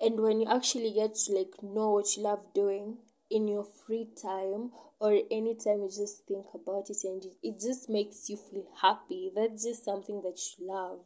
And 0.02 0.20
when 0.22 0.42
you 0.42 0.48
actually 0.50 0.94
get 0.94 1.16
to 1.16 1.34
like 1.34 1.62
know 1.62 1.92
what 1.92 2.18
you 2.18 2.24
love 2.24 2.48
doing, 2.56 2.98
in 3.30 3.48
your 3.48 3.66
free 3.66 4.08
time 4.22 4.72
or 5.00 5.12
anytime 5.32 5.82
you 5.82 5.90
just 5.90 6.26
think 6.28 6.46
about 6.54 6.90
it 6.90 6.98
and 7.04 7.24
it 7.44 7.60
just 7.60 7.90
makes 7.90 8.30
you 8.30 8.38
feel 8.38 8.68
happy. 8.82 9.32
That's 9.36 9.64
just 9.64 9.84
something 9.86 10.22
that 10.22 10.40
you 10.58 10.68
love. 10.68 11.00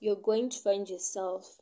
You're 0.00 0.16
going 0.16 0.50
to 0.50 0.58
find 0.58 0.88
yourself. 0.88 1.60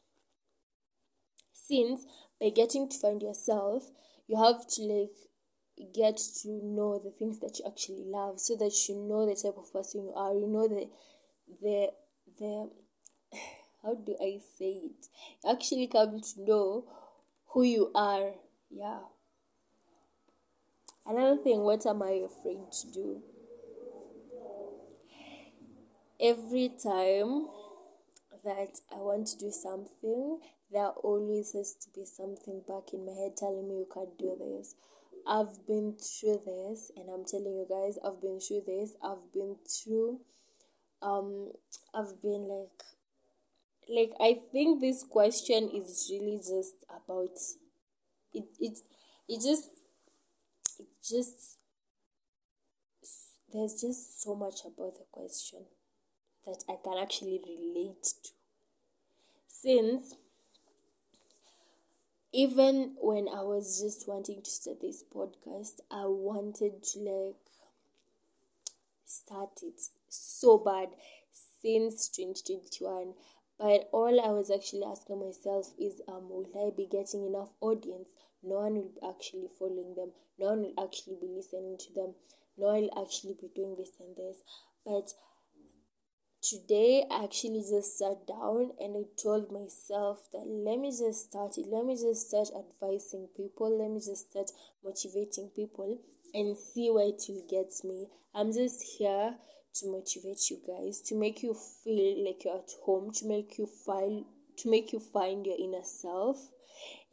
Since 1.53 2.05
by 2.41 2.51
getting 2.51 2.89
to 2.89 2.99
find 2.99 3.23
yourself 3.23 3.91
you 4.27 4.43
have 4.43 4.67
to 4.67 4.83
like 4.83 5.93
get 5.95 6.17
to 6.43 6.49
know 6.63 6.99
the 7.03 7.11
things 7.11 7.39
that 7.41 7.59
you 7.59 7.65
actually 7.67 8.05
love 8.07 8.41
so 8.41 8.57
that 8.57 8.73
you 8.89 8.97
know 8.97 9.27
the 9.27 9.35
type 9.35 9.57
of 9.57 9.73
person 9.73 10.05
you 10.05 10.13
are. 10.15 10.35
You 10.35 10.47
know 10.49 10.69
the 10.69 10.91
the 11.63 11.93
the 12.39 12.71
how 13.83 13.95
do 13.95 14.17
i 14.21 14.39
say 14.59 14.73
it? 14.91 15.07
You 15.45 15.51
actually 15.51 15.87
come 15.87 16.21
to 16.21 16.45
know 16.45 16.85
who 17.53 17.63
you 17.63 17.91
are. 17.95 18.33
Yeah 18.69 19.01
Another 21.07 21.37
thing, 21.43 21.61
what 21.63 21.85
am 21.87 22.03
I 22.03 22.23
afraid 22.25 22.73
to 22.73 22.93
do? 22.93 23.23
Every 26.21 26.69
time 26.69 27.49
that 28.45 28.81
I 28.93 28.97
want 28.97 29.27
to 29.29 29.39
do 29.39 29.51
something, 29.51 30.41
there 30.71 30.89
always 30.91 31.53
has 31.53 31.75
to 31.75 31.91
be 31.95 32.05
something 32.05 32.63
back 32.69 32.93
in 32.93 33.05
my 33.07 33.13
head 33.13 33.37
telling 33.37 33.69
me 33.69 33.79
you 33.81 33.87
can't 33.93 34.17
do 34.19 34.37
this. 34.39 34.77
I've 35.27 35.67
been 35.67 35.95
through 35.99 36.41
this, 36.47 36.91
and 36.97 37.11
I'm 37.11 37.25
telling 37.25 37.57
you 37.57 37.67
guys, 37.69 37.99
I've 38.05 38.21
been 38.21 38.41
through 38.41 38.63
this. 38.67 38.95
I've 39.03 39.33
been 39.33 39.57
through, 39.69 40.21
um, 41.03 41.53
I've 41.95 42.21
been 42.23 42.49
like, 42.49 42.83
like 43.89 44.13
I 44.21 44.41
think 44.53 44.81
this 44.81 45.03
question 45.03 45.71
is 45.75 46.09
really 46.11 46.39
just 46.39 46.85
about 46.89 47.39
it. 48.35 48.47
It 48.61 48.79
it 49.29 49.41
just 49.43 49.71
just 51.03 51.59
there's 53.53 53.79
just 53.81 54.23
so 54.23 54.35
much 54.35 54.65
about 54.65 54.95
the 54.95 55.05
question 55.13 55.67
that 56.47 56.65
I 56.69 56.77
can 56.85 56.99
actually 57.03 57.41
relate 57.47 58.05
to. 58.25 58.31
Since 59.49 60.15
even 62.33 62.97
when 63.01 63.29
I 63.29 63.43
was 63.43 63.81
just 63.81 64.09
wanting 64.09 64.43
to 64.43 64.51
start 64.51 64.81
this 64.81 65.05
podcast, 65.05 65.79
I 65.93 66.07
wanted 66.07 66.83
to 66.83 66.99
like 66.99 67.37
start 69.05 69.51
it 69.63 69.81
so 70.09 70.59
bad 70.59 70.89
since 71.33 72.09
2021. 72.09 73.15
But 73.59 73.89
all 73.93 74.19
I 74.21 74.31
was 74.31 74.51
actually 74.51 74.85
asking 74.85 75.21
myself 75.21 75.73
is, 75.79 76.01
um, 76.09 76.31
will 76.31 76.49
I 76.57 76.75
be 76.75 76.87
getting 76.87 77.25
enough 77.27 77.53
audience? 77.61 78.09
No 78.43 78.61
one 78.61 78.75
will 78.75 78.93
be 78.95 79.07
actually 79.07 79.49
following 79.59 79.95
them. 79.97 80.13
No 80.39 80.49
one 80.49 80.63
will 80.63 80.85
actually 80.85 81.17
be 81.21 81.29
listening 81.29 81.77
to 81.79 81.95
them. 81.95 82.15
No 82.57 82.69
one 82.69 82.83
will 82.83 83.03
actually 83.03 83.37
be 83.41 83.49
doing 83.55 83.77
this 83.77 83.93
and 84.01 84.17
this. 84.17 84.43
But 84.85 85.13
today 86.43 87.05
I 87.11 87.25
actually 87.25 87.65
just 87.69 87.99
sat 87.99 88.27
down 88.27 88.73
and 88.81 88.97
I 88.97 89.05
told 89.23 89.53
myself 89.53 90.29
that 90.33 90.47
let 90.47 90.79
me 90.79 90.91
just 90.91 91.31
start 91.31 91.59
it. 91.59 91.67
Let 91.69 91.85
me 91.85 91.95
just 91.95 92.29
start 92.29 92.49
advising 92.57 93.29
people. 93.37 93.79
Let 93.79 93.91
me 93.91 94.01
just 94.01 94.31
start 94.31 94.51
motivating 94.85 95.51
people 95.55 95.99
and 96.33 96.57
see 96.57 96.91
where 96.91 97.09
it 97.09 97.23
will 97.29 97.47
get 97.49 97.73
me. 97.85 98.09
I'm 98.35 98.53
just 98.53 98.83
here 98.99 99.35
to 99.75 99.87
motivate 99.87 100.51
you 100.51 100.59
guys 100.67 101.01
to 101.01 101.15
make 101.15 101.43
you 101.43 101.55
feel 101.55 102.25
like 102.25 102.45
you're 102.45 102.57
at 102.57 102.71
home 102.85 103.13
to 103.13 103.27
make 103.27 103.57
you 103.59 103.67
find 103.67 104.25
to 104.57 104.71
make 104.71 104.93
you 104.93 104.99
find 104.99 105.47
your 105.47 105.57
inner 105.59 105.85
self 105.85 106.51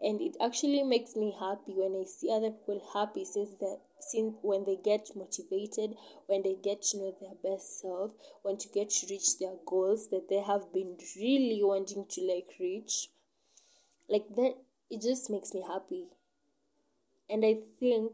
and 0.01 0.21
it 0.21 0.35
actually 0.41 0.83
makes 0.83 1.15
me 1.15 1.35
happy 1.39 1.73
when 1.73 1.99
I 1.99 2.05
see 2.05 2.31
other 2.31 2.51
people 2.51 2.81
happy 2.93 3.25
since 3.25 3.51
that 3.59 3.79
since 3.99 4.35
when 4.41 4.65
they 4.65 4.77
get 4.77 5.09
motivated, 5.15 5.95
when 6.27 6.43
they 6.43 6.55
get 6.55 6.83
to 6.83 6.97
know 6.97 7.15
their 7.19 7.35
best 7.43 7.81
self, 7.81 8.11
when 8.43 8.57
to 8.57 8.67
get 8.69 8.91
to 8.91 9.07
reach 9.09 9.39
their 9.39 9.55
goals 9.65 10.09
that 10.09 10.29
they 10.29 10.41
have 10.41 10.71
been 10.71 10.97
really 11.15 11.59
wanting 11.63 12.05
to 12.09 12.21
like 12.21 12.51
reach. 12.59 13.09
Like 14.07 14.27
that 14.35 14.55
it 14.89 15.01
just 15.01 15.29
makes 15.29 15.53
me 15.53 15.63
happy. 15.67 16.07
And 17.29 17.43
I 17.43 17.57
think 17.79 18.13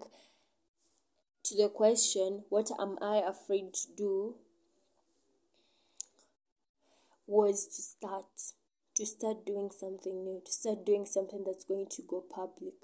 to 1.43 1.55
the 1.57 1.69
question, 1.69 2.43
what 2.49 2.71
am 2.79 2.97
I 3.01 3.17
afraid 3.17 3.73
to 3.73 3.87
do? 3.95 4.35
was 7.27 7.65
to 7.67 7.81
start 7.81 8.25
to 8.95 9.05
start 9.05 9.45
doing 9.45 9.69
something 9.71 10.23
new, 10.23 10.41
to 10.45 10.51
start 10.51 10.85
doing 10.85 11.05
something 11.05 11.43
that's 11.45 11.65
going 11.65 11.87
to 11.89 12.01
go 12.07 12.23
public. 12.33 12.75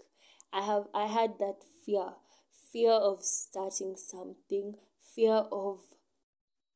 I 0.51 0.61
have 0.61 0.87
I 0.93 1.05
had 1.05 1.37
that 1.39 1.57
fear, 1.85 2.13
fear 2.71 2.93
of 2.93 3.23
starting 3.23 3.95
something, 3.95 4.75
fear 5.15 5.45
of 5.51 5.81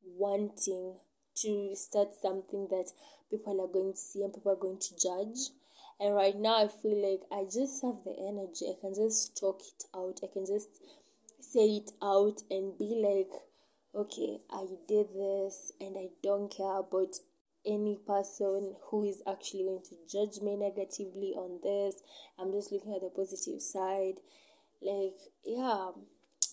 wanting 0.04 0.96
to 1.36 1.74
start 1.74 2.14
something 2.20 2.68
that 2.70 2.90
people 3.30 3.60
are 3.60 3.72
going 3.72 3.92
to 3.92 3.98
see 3.98 4.22
and 4.22 4.32
people 4.32 4.52
are 4.52 4.56
going 4.56 4.78
to 4.78 4.94
judge. 4.96 5.50
And 5.98 6.14
right 6.14 6.36
now 6.36 6.64
I 6.64 6.68
feel 6.68 7.00
like 7.02 7.22
I 7.32 7.44
just 7.44 7.82
have 7.82 8.04
the 8.04 8.14
energy. 8.18 8.66
I 8.68 8.80
can 8.80 8.94
just 8.94 9.38
talk 9.38 9.60
it 9.60 9.84
out. 9.94 10.20
I 10.22 10.32
can 10.32 10.46
just 10.46 10.68
say 11.40 11.82
it 11.82 11.90
out 12.02 12.42
and 12.50 12.78
be 12.78 13.00
like, 13.02 13.30
okay, 13.94 14.38
I 14.50 14.66
did 14.88 15.08
this 15.14 15.72
and 15.80 15.96
I 15.96 16.08
don't 16.22 16.50
care 16.50 16.78
about 16.78 17.16
any 17.66 17.98
person 18.06 18.74
who 18.90 19.04
is 19.04 19.22
actually 19.26 19.64
going 19.64 19.82
to 19.88 19.96
judge 20.10 20.42
me 20.42 20.56
negatively 20.56 21.34
on 21.36 21.60
this. 21.62 22.02
I'm 22.38 22.52
just 22.52 22.72
looking 22.72 22.94
at 22.94 23.02
the 23.02 23.10
positive 23.10 23.62
side. 23.62 24.20
Like, 24.82 25.16
yeah, 25.44 25.90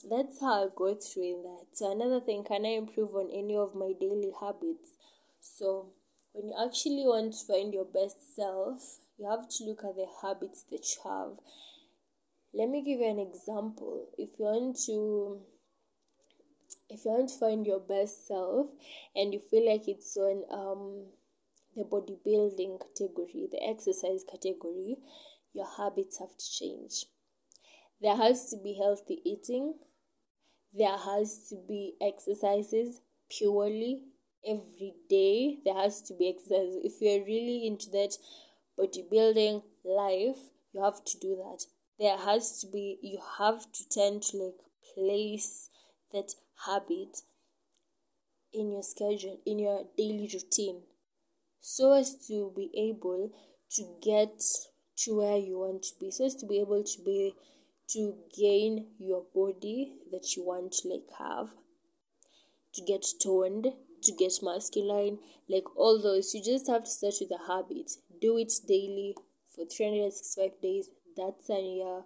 that's 0.10 0.40
how 0.40 0.66
I 0.66 0.68
go 0.76 0.96
through 0.96 1.24
in 1.24 1.44
that. 1.44 1.66
So, 1.74 1.92
another 1.92 2.20
thing, 2.20 2.44
can 2.44 2.66
I 2.66 2.76
improve 2.80 3.14
on 3.16 3.30
any 3.32 3.56
of 3.56 3.76
my 3.76 3.94
daily 4.00 4.32
habits? 4.40 4.96
So, 5.42 5.90
when 6.34 6.48
you 6.48 6.56
actually 6.58 7.04
want 7.06 7.34
to 7.34 7.46
find 7.46 7.74
your 7.74 7.86
best 7.86 8.36
self, 8.36 8.82
you 9.18 9.30
have 9.30 9.50
to 9.50 9.64
look 9.66 9.84
at 9.84 9.96
the 9.96 10.08
habits 10.22 10.64
that 10.72 10.86
you 10.96 11.10
have. 11.10 11.38
let 12.54 12.70
me 12.70 12.84
give 12.84 13.00
you 13.00 13.10
an 13.10 13.20
example 13.20 14.10
if 14.18 14.32
you 14.38 14.46
want 14.46 14.78
to 14.86 15.40
if 16.92 17.06
you 17.06 17.12
want 17.12 17.30
to 17.30 17.40
find 17.40 17.66
your 17.66 17.80
best 17.80 18.28
self 18.28 18.68
and 19.16 19.34
you 19.34 19.40
feel 19.40 19.66
like 19.70 19.88
it's 19.88 20.16
on 20.18 20.44
um 20.52 21.06
the 21.76 21.84
bodybuilding 21.84 22.80
category 22.80 23.48
the 23.52 23.64
exercise 23.64 24.24
category 24.30 24.98
your 25.54 25.68
habits 25.78 26.20
have 26.20 26.38
to 26.38 26.52
change. 26.52 27.06
There 28.02 28.16
has 28.16 28.50
to 28.50 28.58
be 28.58 28.74
healthy 28.82 29.22
eating. 29.26 29.76
There 30.74 30.98
has 30.98 31.48
to 31.50 31.58
be 31.68 31.96
exercises 32.02 33.02
purely 33.30 34.04
every 34.48 34.94
day. 35.10 35.60
There 35.64 35.76
has 35.76 36.02
to 36.04 36.14
be 36.18 36.30
exercise 36.30 36.80
if 36.84 37.02
you're 37.02 37.26
really 37.26 37.68
into 37.68 37.90
that 37.92 38.16
bodybuilding 38.80 39.64
life 39.84 40.50
you 40.74 40.82
have 40.84 41.04
to 41.04 41.20
do 41.20 41.36
that. 41.36 41.66
There 42.00 42.18
has 42.18 42.60
to 42.62 42.68
be 42.68 42.98
you 43.02 43.20
have 43.38 43.72
to 43.74 43.90
tend 43.90 44.24
to 44.24 44.38
like 44.38 44.62
place 44.96 45.70
that 46.14 46.34
habit 46.66 47.22
in 48.54 48.72
your 48.72 48.84
schedule 48.84 49.40
in 49.46 49.60
your 49.60 49.84
daily 49.98 50.30
routine 50.34 50.82
so 51.60 51.94
as 51.94 52.16
to 52.28 52.52
be 52.56 52.70
able 52.78 53.32
to 53.70 53.84
get 54.02 54.42
to 54.98 55.18
where 55.18 55.38
you 55.38 55.60
want 55.60 55.84
to 55.84 55.94
be 56.00 56.12
so 56.12 56.26
as 56.26 56.36
to 56.36 56.46
be 56.46 56.60
able 56.60 56.84
to 56.84 57.02
be 57.04 57.34
to 57.88 58.16
gain 58.38 58.88
your 59.00 59.26
body 59.34 59.94
that 60.12 60.36
you 60.36 60.46
want 60.46 60.72
to 60.72 60.88
like 60.88 61.10
have 61.18 61.50
to 62.74 62.82
get 62.84 63.06
toned 63.22 63.68
to 64.04 64.12
get 64.14 64.34
masculine 64.42 65.20
like 65.50 65.66
all 65.76 66.02
those. 66.02 66.34
You 66.34 66.44
just 66.44 66.68
have 66.70 66.84
to 66.84 66.90
start 66.90 67.16
with 67.20 67.32
a 67.32 67.52
habit. 67.52 67.92
Do 68.22 68.38
it 68.38 68.54
daily 68.68 69.16
for 69.54 69.66
365 69.66 70.62
days. 70.62 70.90
That's 71.16 71.50
a 71.50 71.62
year 71.62 72.02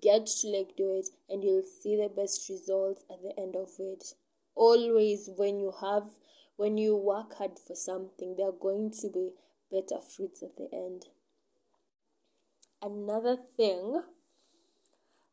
get 0.00 0.26
to 0.26 0.48
like 0.48 0.76
do 0.76 0.98
it 0.98 1.08
and 1.28 1.42
you'll 1.44 1.64
see 1.64 1.96
the 1.96 2.08
best 2.08 2.48
results 2.48 3.04
at 3.10 3.22
the 3.22 3.38
end 3.38 3.54
of 3.56 3.70
it. 3.78 4.14
Always 4.54 5.30
when 5.36 5.58
you 5.58 5.72
have 5.80 6.04
when 6.56 6.76
you 6.76 6.96
work 6.96 7.36
hard 7.38 7.58
for 7.58 7.74
something 7.74 8.34
there 8.36 8.48
are 8.48 8.60
going 8.60 8.90
to 9.00 9.08
be 9.08 9.30
better 9.70 10.00
fruits 10.00 10.42
at 10.42 10.56
the 10.56 10.68
end. 10.72 11.06
Another 12.82 13.36
thing 13.56 14.02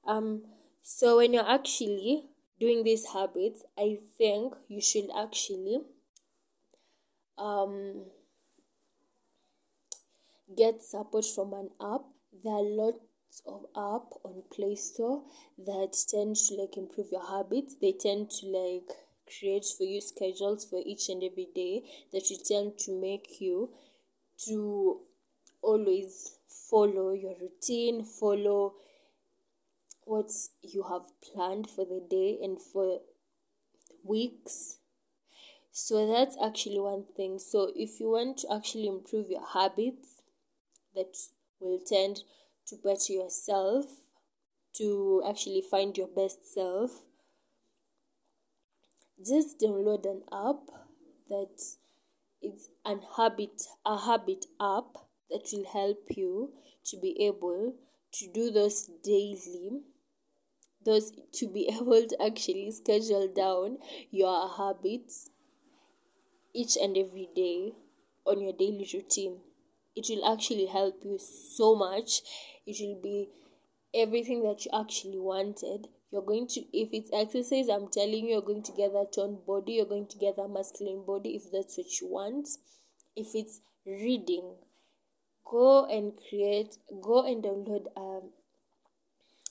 um 0.06 0.44
so 0.82 1.18
when 1.18 1.34
you're 1.34 1.50
actually 1.50 2.24
doing 2.60 2.84
these 2.84 3.08
habits 3.14 3.66
i 3.78 3.98
think 4.18 4.54
you 4.68 4.82
should 4.82 5.10
actually 5.16 5.82
um 7.38 8.06
get 10.56 10.82
support 10.82 11.26
from 11.26 11.54
an 11.54 11.70
app. 11.82 12.02
There 12.44 12.54
are 12.54 12.64
lots 12.64 13.00
of 13.46 13.66
app 13.76 14.10
on 14.24 14.44
play 14.54 14.76
store 14.76 15.24
that 15.58 15.96
tend 16.10 16.36
to 16.36 16.56
like 16.56 16.78
improve 16.78 17.08
your 17.12 17.28
habits. 17.30 17.76
They 17.80 17.92
tend 17.94 18.32
to 18.40 18.48
like 18.48 18.90
create 19.40 19.66
for 19.78 19.84
you 19.84 20.02
schedules 20.02 20.66
for 20.66 20.82
each 20.86 21.10
and 21.10 21.24
every 21.24 21.48
day 21.54 21.84
that 22.14 22.30
you 22.30 22.38
tend 22.46 22.78
to 22.80 22.92
make 23.00 23.40
you 23.42 23.72
to 24.46 25.02
always 25.62 26.38
follow 26.48 27.12
your 27.12 27.36
routine 27.42 28.06
follow 28.06 28.76
what 30.06 30.32
you 30.64 30.84
have 30.90 31.04
planned 31.22 31.70
for 31.70 31.86
the 31.86 32.02
day 32.10 32.40
and 32.42 32.60
for 32.62 33.02
weeks. 34.04 34.78
So 35.72 36.08
that's 36.12 36.38
actually 36.44 36.80
one 36.80 37.06
thing. 37.16 37.40
So 37.40 37.72
if 37.76 38.00
you 38.00 38.12
want 38.12 38.40
to 38.40 38.54
actually 38.54 38.88
improve 38.88 39.30
your 39.30 39.46
habits 39.54 40.22
that 40.96 41.16
will 41.60 41.80
tend 41.86 42.22
to 42.68 42.76
better 42.84 43.14
yourself, 43.14 43.86
to 44.76 45.24
actually 45.28 45.62
find 45.62 45.98
your 45.98 46.08
best 46.08 46.54
self, 46.54 46.92
just 49.26 49.60
download 49.60 50.06
an 50.06 50.24
app 50.32 50.62
that 51.30 51.62
it's 52.42 52.70
an 52.86 53.02
habit 53.18 53.64
a 53.86 53.98
habit 53.98 54.46
app 54.62 54.98
that 55.30 55.50
will 55.52 55.66
help 55.74 56.04
you 56.16 56.54
to 56.86 56.98
be 57.02 57.16
able 57.26 57.76
to 58.12 58.32
do 58.32 58.52
those 58.52 58.90
daily 59.04 59.82
those 60.86 61.12
to 61.34 61.48
be 61.48 61.68
able 61.82 62.06
to 62.08 62.18
actually 62.24 62.72
schedule 62.72 63.28
down 63.28 63.78
your 64.12 64.50
habits 64.58 65.30
each 66.54 66.78
and 66.78 66.98
every 66.98 67.30
day 67.36 67.74
on 68.26 68.42
your 68.42 68.54
daily 68.54 68.90
routine. 68.94 69.42
It 69.96 70.08
will 70.10 70.32
actually 70.32 70.68
help 70.68 71.02
you 71.04 71.20
so 71.20 71.76
much 71.76 72.22
it 72.68 72.78
will 72.80 73.02
be 73.02 73.30
everything 73.94 74.44
that 74.44 74.66
you 74.66 74.72
actually 74.80 75.20
wanted. 75.20 75.88
You're 76.12 76.22
going 76.22 76.48
to 76.50 76.62
if 76.78 76.90
it's 76.94 77.10
exercise 77.12 77.68
i'm 77.68 77.90
telling 77.90 78.28
you 78.28 78.36
you're 78.36 78.42
going 78.42 78.64
to 78.64 78.72
get 78.72 78.94
that 78.94 79.12
toned 79.14 79.46
body 79.46 79.74
you're 79.74 79.86
going 79.86 80.08
to 80.08 80.18
get 80.18 80.38
that 80.38 80.48
masculine 80.48 81.04
body 81.06 81.36
if 81.36 81.52
that's 81.52 81.78
what 81.78 82.00
you 82.00 82.08
want. 82.08 82.48
If 83.16 83.28
it's 83.34 83.60
reading 83.86 84.56
go 85.44 85.86
and 85.86 86.14
create 86.30 86.78
go 87.02 87.26
and 87.26 87.44
download 87.44 87.88
um, 87.98 88.32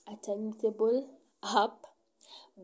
a 0.09 0.17
timetable 0.25 1.11
app. 1.45 1.79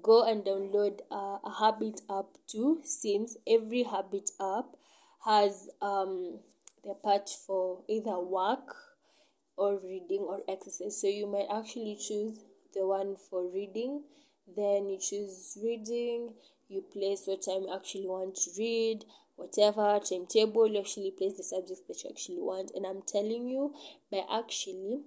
Go 0.02 0.24
and 0.28 0.44
download 0.44 1.00
a 1.10 1.38
habit 1.60 2.00
app 2.10 2.26
too 2.48 2.80
since 2.84 3.36
every 3.46 3.84
habit 3.84 4.30
app 4.40 4.66
has 5.24 5.68
um 5.80 6.40
the 6.82 6.94
part 6.94 7.28
for 7.46 7.82
either 7.88 8.18
work 8.18 8.74
or 9.56 9.80
reading 9.82 10.20
or 10.20 10.40
exercise. 10.48 11.00
So 11.00 11.06
you 11.06 11.26
might 11.26 11.46
actually 11.52 11.96
choose 11.96 12.38
the 12.74 12.86
one 12.86 13.16
for 13.30 13.50
reading, 13.52 14.04
then 14.56 14.88
you 14.88 14.98
choose 14.98 15.56
reading, 15.62 16.34
you 16.68 16.82
place 16.92 17.24
what 17.26 17.44
time 17.44 17.62
you 17.62 17.74
actually 17.74 18.06
want 18.06 18.36
to 18.36 18.50
read, 18.58 19.04
whatever 19.36 20.00
timetable, 20.00 20.66
you 20.66 20.80
actually 20.80 21.10
place 21.10 21.36
the 21.36 21.42
subjects 21.42 21.82
that 21.88 22.02
you 22.02 22.10
actually 22.10 22.40
want. 22.40 22.70
And 22.74 22.86
I'm 22.86 23.02
telling 23.02 23.46
you, 23.46 23.74
by 24.10 24.22
actually 24.30 25.02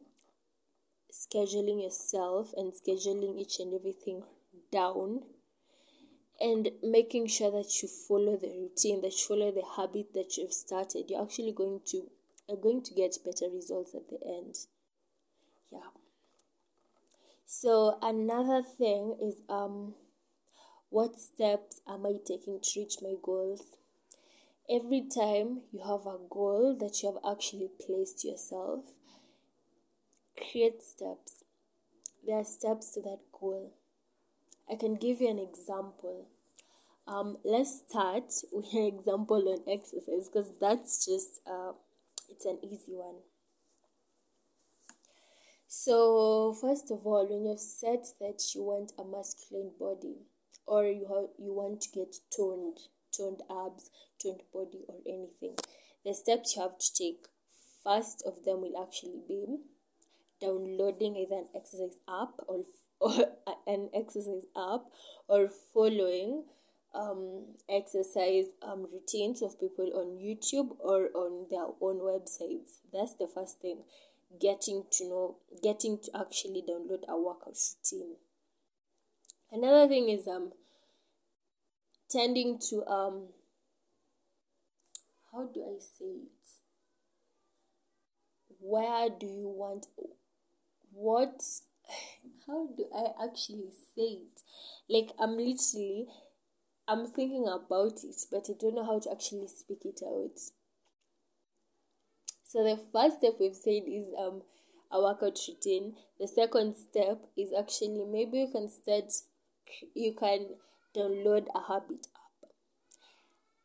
scheduling 1.11 1.81
yourself 1.81 2.53
and 2.57 2.73
scheduling 2.73 3.39
each 3.39 3.59
and 3.59 3.73
everything 3.73 4.23
down 4.71 5.21
and 6.39 6.69
making 6.83 7.27
sure 7.27 7.51
that 7.51 7.81
you 7.81 7.87
follow 7.87 8.35
the 8.35 8.47
routine 8.47 9.01
that 9.01 9.11
you 9.11 9.25
follow 9.25 9.51
the 9.51 9.63
habit 9.77 10.13
that 10.13 10.35
you've 10.35 10.51
started 10.51 11.05
you're 11.07 11.21
actually 11.21 11.53
going 11.53 11.79
to 11.85 12.09
are 12.49 12.55
going 12.55 12.83
to 12.83 12.93
get 12.93 13.17
better 13.23 13.49
results 13.51 13.95
at 13.95 14.09
the 14.09 14.19
end. 14.25 14.55
Yeah. 15.71 15.89
So 17.45 17.97
another 18.01 18.61
thing 18.63 19.17
is 19.21 19.41
um 19.49 19.95
what 20.89 21.19
steps 21.19 21.81
am 21.87 22.05
i 22.05 22.13
taking 22.25 22.59
to 22.61 22.79
reach 22.79 22.95
my 23.01 23.15
goals? 23.21 23.63
Every 24.69 25.01
time 25.01 25.61
you 25.71 25.81
have 25.81 26.05
a 26.07 26.17
goal 26.29 26.75
that 26.79 27.01
you 27.01 27.11
have 27.13 27.33
actually 27.33 27.69
placed 27.85 28.23
yourself 28.25 28.85
create 30.37 30.83
steps. 30.83 31.43
There 32.25 32.37
are 32.37 32.45
steps 32.45 32.91
to 32.93 33.01
that 33.01 33.19
goal. 33.31 33.73
I 34.69 34.75
can 34.75 34.95
give 34.95 35.21
you 35.21 35.29
an 35.29 35.39
example. 35.39 36.27
Um 37.07 37.37
let's 37.43 37.81
start 37.87 38.33
with 38.51 38.73
an 38.73 38.85
example 38.85 39.43
on 39.53 39.71
exercise 39.71 40.29
because 40.29 40.51
that's 40.59 41.05
just 41.05 41.41
uh 41.45 41.73
it's 42.29 42.45
an 42.45 42.59
easy 42.63 42.95
one. 42.95 43.15
So, 45.67 46.55
first 46.59 46.89
of 46.91 47.05
all, 47.05 47.27
when 47.29 47.45
you've 47.45 47.59
said 47.59 47.99
that 48.19 48.41
you 48.53 48.63
want 48.63 48.93
a 48.97 49.03
masculine 49.03 49.71
body 49.79 50.15
or 50.65 50.85
you 50.85 51.29
you 51.37 51.53
want 51.53 51.81
to 51.81 51.89
get 51.91 52.15
toned, 52.35 52.79
toned 53.15 53.41
abs, 53.49 53.89
toned 54.21 54.41
body, 54.53 54.85
or 54.87 54.95
anything, 55.05 55.55
the 56.05 56.13
steps 56.13 56.55
you 56.55 56.61
have 56.61 56.77
to 56.77 56.93
take, 56.93 57.25
first 57.83 58.23
of 58.25 58.45
them 58.45 58.61
will 58.61 58.81
actually 58.81 59.21
be 59.27 59.57
downloading 60.41 61.15
either 61.15 61.41
an 61.41 61.47
exercise 61.55 61.99
app 62.07 62.33
or, 62.47 62.63
or 62.99 63.13
an 63.67 63.89
exercise 63.93 64.45
app 64.55 64.81
or 65.27 65.49
following 65.73 66.43
um, 66.95 67.45
exercise 67.69 68.45
um, 68.61 68.87
routines 68.91 69.41
of 69.41 69.59
people 69.59 69.91
on 69.95 70.17
YouTube 70.17 70.75
or 70.79 71.09
on 71.13 71.47
their 71.49 71.67
own 71.81 71.99
websites. 71.99 72.79
That's 72.93 73.13
the 73.15 73.27
first 73.27 73.61
thing. 73.61 73.83
Getting 74.39 74.83
to 74.93 75.09
know, 75.09 75.35
getting 75.61 75.99
to 75.99 76.11
actually 76.19 76.63
download 76.67 77.07
a 77.07 77.17
workout 77.17 77.55
routine. 77.55 78.15
Another 79.51 79.87
thing 79.87 80.09
is 80.09 80.27
um 80.27 80.51
tending 82.09 82.59
to 82.69 82.85
um 82.87 83.27
how 85.31 85.47
do 85.53 85.61
I 85.61 85.77
say 85.79 86.05
it? 86.05 86.45
Where 88.59 89.09
do 89.09 89.25
you 89.27 89.49
want 89.49 89.87
what 90.91 91.41
how 92.47 92.67
do 92.75 92.85
I 92.93 93.25
actually 93.25 93.69
say 93.95 94.23
it? 94.25 94.41
Like 94.89 95.11
I'm 95.19 95.37
literally 95.37 96.07
I'm 96.87 97.07
thinking 97.07 97.47
about 97.47 98.03
it, 98.03 98.15
but 98.31 98.49
I 98.49 98.53
don't 98.59 98.75
know 98.75 98.85
how 98.85 98.99
to 98.99 99.11
actually 99.11 99.47
speak 99.47 99.85
it 99.85 100.01
out. 100.05 100.39
So 102.43 102.63
the 102.63 102.77
first 102.77 103.17
step 103.17 103.33
we've 103.39 103.55
said 103.55 103.83
is 103.87 104.13
um 104.17 104.43
a 104.91 105.01
workout 105.01 105.37
routine 105.47 105.95
the 106.19 106.27
second 106.27 106.75
step 106.75 107.19
is 107.35 107.51
actually 107.51 108.05
maybe 108.05 108.39
you 108.39 108.47
can 108.51 108.69
start 108.69 109.11
you 109.93 110.13
can 110.13 110.55
download 110.95 111.47
a 111.53 111.59
habit 111.67 112.07
app 112.15 112.49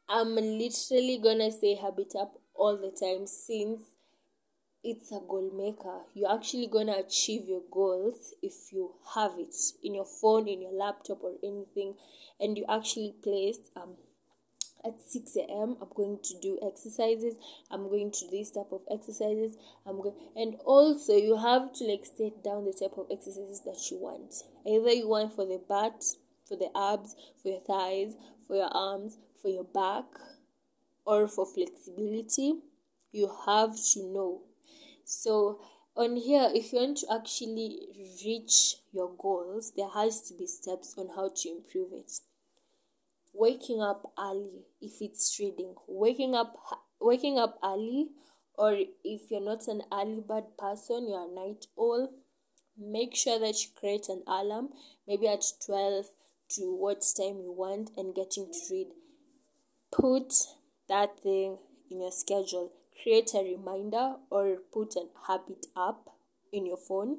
i'm 0.08 0.34
literally 0.34 1.18
gonna 1.22 1.50
say 1.50 1.74
habit 1.74 2.12
app 2.20 2.32
all 2.54 2.76
the 2.76 2.90
time 2.90 3.26
since 3.26 3.82
it's 4.82 5.12
a 5.12 5.20
goal 5.20 5.50
maker. 5.54 6.00
You're 6.14 6.32
actually 6.32 6.66
gonna 6.66 6.96
achieve 6.98 7.48
your 7.48 7.62
goals 7.70 8.34
if 8.42 8.72
you 8.72 8.94
have 9.14 9.32
it 9.38 9.54
in 9.82 9.94
your 9.94 10.06
phone, 10.06 10.48
in 10.48 10.62
your 10.62 10.72
laptop, 10.72 11.22
or 11.22 11.34
anything, 11.42 11.94
and 12.38 12.56
you 12.56 12.64
actually 12.68 13.14
placed 13.22 13.70
um 13.76 13.96
at 14.84 15.00
6 15.00 15.36
a.m. 15.36 15.76
I'm 15.82 15.88
going 15.94 16.18
to 16.22 16.40
do 16.40 16.58
exercises. 16.66 17.36
I'm 17.70 17.88
going 17.88 18.10
to 18.12 18.20
do 18.20 18.30
this 18.30 18.50
type 18.50 18.72
of 18.72 18.80
exercises. 18.90 19.56
I'm 19.86 20.00
going 20.00 20.14
and 20.36 20.56
also 20.64 21.14
you 21.14 21.36
have 21.36 21.72
to 21.74 21.84
like 21.84 22.06
state 22.06 22.42
down 22.42 22.64
the 22.64 22.72
type 22.72 22.96
of 22.96 23.06
exercises 23.10 23.62
that 23.66 23.90
you 23.90 23.98
want. 23.98 24.34
Either 24.66 24.92
you 24.92 25.08
want 25.08 25.34
for 25.34 25.44
the 25.44 25.60
butt, 25.68 26.02
for 26.48 26.56
the 26.56 26.70
abs, 26.76 27.14
for 27.42 27.48
your 27.48 27.60
thighs, 27.60 28.14
for 28.46 28.56
your 28.56 28.70
arms, 28.74 29.18
for 29.40 29.48
your 29.48 29.64
back, 29.64 30.06
or 31.04 31.28
for 31.28 31.46
flexibility. 31.46 32.54
You 33.12 33.30
have 33.46 33.76
to 33.94 34.02
know 34.04 34.42
so 35.10 35.58
on 35.96 36.16
here, 36.16 36.48
if 36.54 36.72
you 36.72 36.78
want 36.78 36.98
to 36.98 37.06
actually 37.12 37.80
reach 38.24 38.76
your 38.92 39.12
goals, 39.18 39.72
there 39.76 39.88
has 39.88 40.22
to 40.28 40.34
be 40.34 40.46
steps 40.46 40.94
on 40.96 41.08
how 41.16 41.32
to 41.34 41.48
improve 41.48 41.92
it. 41.92 42.12
Waking 43.32 43.82
up 43.82 44.12
early, 44.16 44.66
if 44.80 45.02
it's 45.02 45.36
reading, 45.40 45.74
waking 45.88 46.36
up 46.36 46.56
waking 47.00 47.38
up 47.40 47.58
early, 47.64 48.10
or 48.54 48.78
if 49.02 49.22
you're 49.30 49.44
not 49.44 49.66
an 49.66 49.82
early 49.92 50.22
bird 50.26 50.56
person, 50.56 51.08
you're 51.08 51.28
a 51.28 51.34
night 51.34 51.66
owl. 51.76 52.12
Make 52.78 53.16
sure 53.16 53.40
that 53.40 53.60
you 53.64 53.70
create 53.74 54.08
an 54.08 54.22
alarm, 54.28 54.68
maybe 55.08 55.26
at 55.26 55.44
twelve 55.64 56.06
to 56.50 56.62
what 56.76 57.04
time 57.16 57.40
you 57.40 57.52
want, 57.52 57.90
and 57.96 58.14
getting 58.14 58.46
to 58.46 58.60
read. 58.70 58.88
Put 59.90 60.32
that 60.88 61.18
thing 61.18 61.58
in 61.90 62.00
your 62.00 62.12
schedule 62.12 62.72
create 63.00 63.30
a 63.34 63.42
reminder 63.42 64.14
or 64.30 64.58
put 64.72 64.96
an 64.96 65.08
habit 65.26 65.66
app 65.76 66.08
in 66.52 66.66
your 66.66 66.76
phone. 66.76 67.18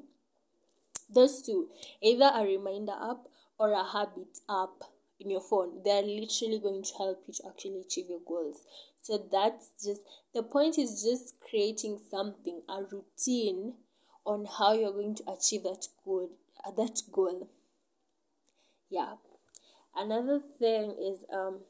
Those 1.13 1.41
two, 1.41 1.70
either 2.02 2.32
a 2.34 2.44
reminder 2.44 2.94
app 2.94 3.28
or 3.58 3.72
a 3.72 3.84
habit 3.84 4.39
app 4.50 4.89
in 5.20 5.30
your 5.30 5.41
phone, 5.41 5.84
they 5.84 5.91
are 5.91 6.02
literally 6.02 6.60
going 6.60 6.84
to 6.84 6.94
help 6.98 7.24
you 7.28 7.34
to 7.34 7.44
actually 7.48 7.82
achieve 7.82 8.06
your 8.10 8.22
goals. 8.26 8.63
So 9.02 9.28
that's 9.32 9.72
just 9.84 10.02
the 10.34 10.44
point 10.44 10.78
is 10.78 11.04
just 11.04 11.36
creating 11.48 12.00
something, 12.10 12.62
a 12.70 12.84
routine 12.84 13.74
on 14.26 14.46
how 14.58 14.74
you're 14.74 14.91
going 14.91 15.15
to 15.15 15.24
achieve 15.32 15.63
that 15.63 15.88
goal. 16.06 16.30
That 16.78 17.02
goal. 17.12 17.50
Yeah. 18.89 19.15
Another 19.96 20.41
thing 20.60 20.96
is 21.00 21.26
um 21.34 21.62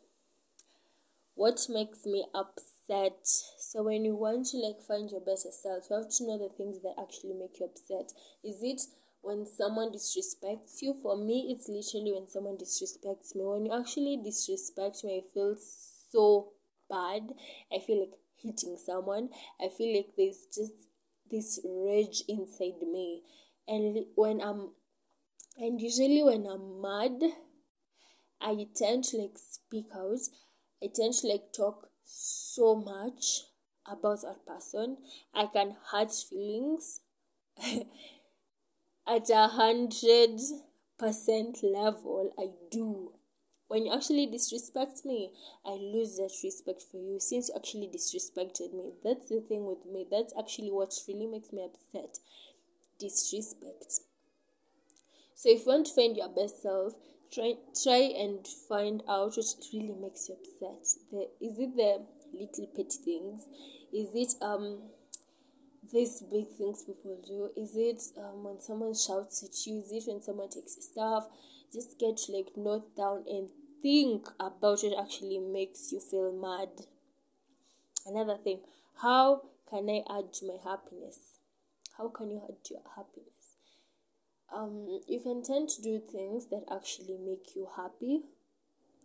what 1.41 1.65
makes 1.69 2.05
me 2.05 2.23
upset 2.35 3.25
so 3.25 3.81
when 3.81 4.05
you 4.05 4.15
want 4.15 4.45
to 4.45 4.57
like 4.57 4.79
find 4.87 5.09
your 5.09 5.19
better 5.19 5.49
self 5.49 5.85
you 5.89 5.95
have 5.95 6.07
to 6.07 6.23
know 6.27 6.37
the 6.37 6.53
things 6.55 6.77
that 6.83 6.93
actually 7.01 7.33
make 7.33 7.59
you 7.59 7.65
upset. 7.65 8.13
Is 8.43 8.61
it 8.61 8.79
when 9.23 9.47
someone 9.47 9.91
disrespects 9.91 10.83
you? 10.83 10.93
For 11.01 11.17
me 11.17 11.49
it's 11.49 11.67
literally 11.67 12.13
when 12.13 12.27
someone 12.27 12.57
disrespects 12.57 13.33
me. 13.33 13.41
When 13.43 13.65
you 13.65 13.73
actually 13.73 14.21
disrespect 14.23 15.03
me 15.03 15.17
i 15.17 15.33
feel 15.33 15.55
so 15.57 16.49
bad. 16.87 17.33
I 17.73 17.79
feel 17.79 18.01
like 18.01 18.19
hitting 18.37 18.77
someone. 18.77 19.29
I 19.59 19.69
feel 19.75 19.97
like 19.97 20.13
there's 20.15 20.45
just 20.53 20.73
this 21.31 21.59
rage 21.65 22.21
inside 22.29 22.85
me. 22.85 23.23
And 23.67 24.05
when 24.13 24.41
i'm 24.41 24.73
and 25.57 25.81
usually 25.81 26.21
when 26.21 26.45
i'm 26.45 26.79
mad 26.79 27.19
i 28.39 28.67
tend 28.75 29.05
to 29.05 29.17
like 29.17 29.39
speak 29.39 29.87
out 29.95 30.21
I 30.83 30.87
tend 30.87 31.13
to 31.15 31.27
like 31.27 31.53
talk 31.53 31.89
so 32.03 32.75
much 32.75 33.41
about 33.85 34.21
that 34.21 34.45
person. 34.45 34.97
I 35.33 35.47
can 35.47 35.75
hurt 35.91 36.11
feelings 36.13 37.01
at 39.07 39.29
a 39.29 39.47
hundred 39.47 40.39
percent 40.97 41.59
level. 41.63 42.33
I 42.37 42.49
do. 42.71 43.11
When 43.67 43.85
you 43.85 43.93
actually 43.93 44.25
disrespect 44.27 45.05
me, 45.05 45.31
I 45.65 45.71
lose 45.71 46.17
that 46.17 46.33
respect 46.43 46.83
for 46.91 46.97
you 46.97 47.19
since 47.21 47.47
you 47.47 47.55
actually 47.55 47.87
disrespected 47.87 48.73
me. 48.73 48.91
That's 49.03 49.29
the 49.29 49.39
thing 49.39 49.65
with 49.65 49.85
me. 49.85 50.05
That's 50.11 50.33
actually 50.37 50.71
what 50.71 50.93
really 51.07 51.27
makes 51.27 51.53
me 51.53 51.63
upset. 51.63 52.17
Disrespect. 52.99 54.01
So 55.35 55.49
if 55.49 55.65
you 55.65 55.71
want 55.71 55.87
to 55.87 55.93
find 55.93 56.17
your 56.17 56.29
best 56.29 56.61
self, 56.61 56.93
try 57.33 57.53
try 57.81 58.11
and 58.19 58.45
find 58.67 59.03
out 59.07 59.37
what 59.37 59.55
really 59.73 59.95
makes 59.95 60.29
you 60.29 60.35
upset. 60.35 60.85
The 61.11 61.29
is 61.39 61.59
it 61.59 61.75
the 61.75 62.05
little 62.33 62.67
petty 62.75 62.97
things? 63.03 63.47
Is 63.93 64.09
it 64.13 64.43
um 64.43 64.89
these 65.91 66.21
big 66.21 66.49
things 66.57 66.83
people 66.83 67.17
do? 67.25 67.49
Is 67.61 67.75
it 67.75 68.01
um 68.19 68.43
when 68.43 68.59
someone 68.59 68.93
shouts 68.93 69.43
at 69.43 69.65
you? 69.65 69.79
Is 69.79 69.91
it 69.91 70.03
when 70.07 70.21
someone 70.21 70.49
takes 70.49 70.77
stuff? 70.83 71.27
Just 71.73 71.97
get 71.99 72.19
like 72.29 72.57
note 72.57 72.95
down 72.95 73.23
and 73.27 73.49
think 73.81 74.27
about 74.39 74.83
what 74.83 75.03
actually 75.03 75.39
makes 75.39 75.91
you 75.91 75.99
feel 75.99 76.31
mad. 76.31 76.85
Another 78.05 78.37
thing 78.37 78.59
how 79.01 79.43
can 79.69 79.89
i 79.89 80.03
add 80.09 80.33
to 80.33 80.45
my 80.45 80.57
happiness? 80.63 81.37
How 81.97 82.09
can 82.09 82.29
you 82.29 82.41
add 82.47 82.63
to 82.65 82.73
your 82.73 82.83
happiness 82.95 83.40
um, 84.53 85.01
you 85.07 85.19
can 85.19 85.43
tend 85.43 85.69
to 85.69 85.81
do 85.81 86.01
things 86.11 86.47
that 86.47 86.63
actually 86.71 87.17
make 87.17 87.55
you 87.55 87.67
happy 87.75 88.21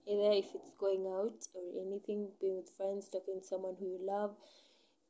either 0.07 0.33
if 0.33 0.47
it's 0.55 0.73
going 0.79 1.07
out 1.07 1.47
or 1.55 1.63
anything 1.81 2.29
being 2.41 2.57
with 2.57 2.71
friends 2.77 3.09
talking 3.11 3.41
to 3.41 3.47
someone 3.47 3.75
who 3.79 3.87
you 3.87 3.99
love 4.01 4.37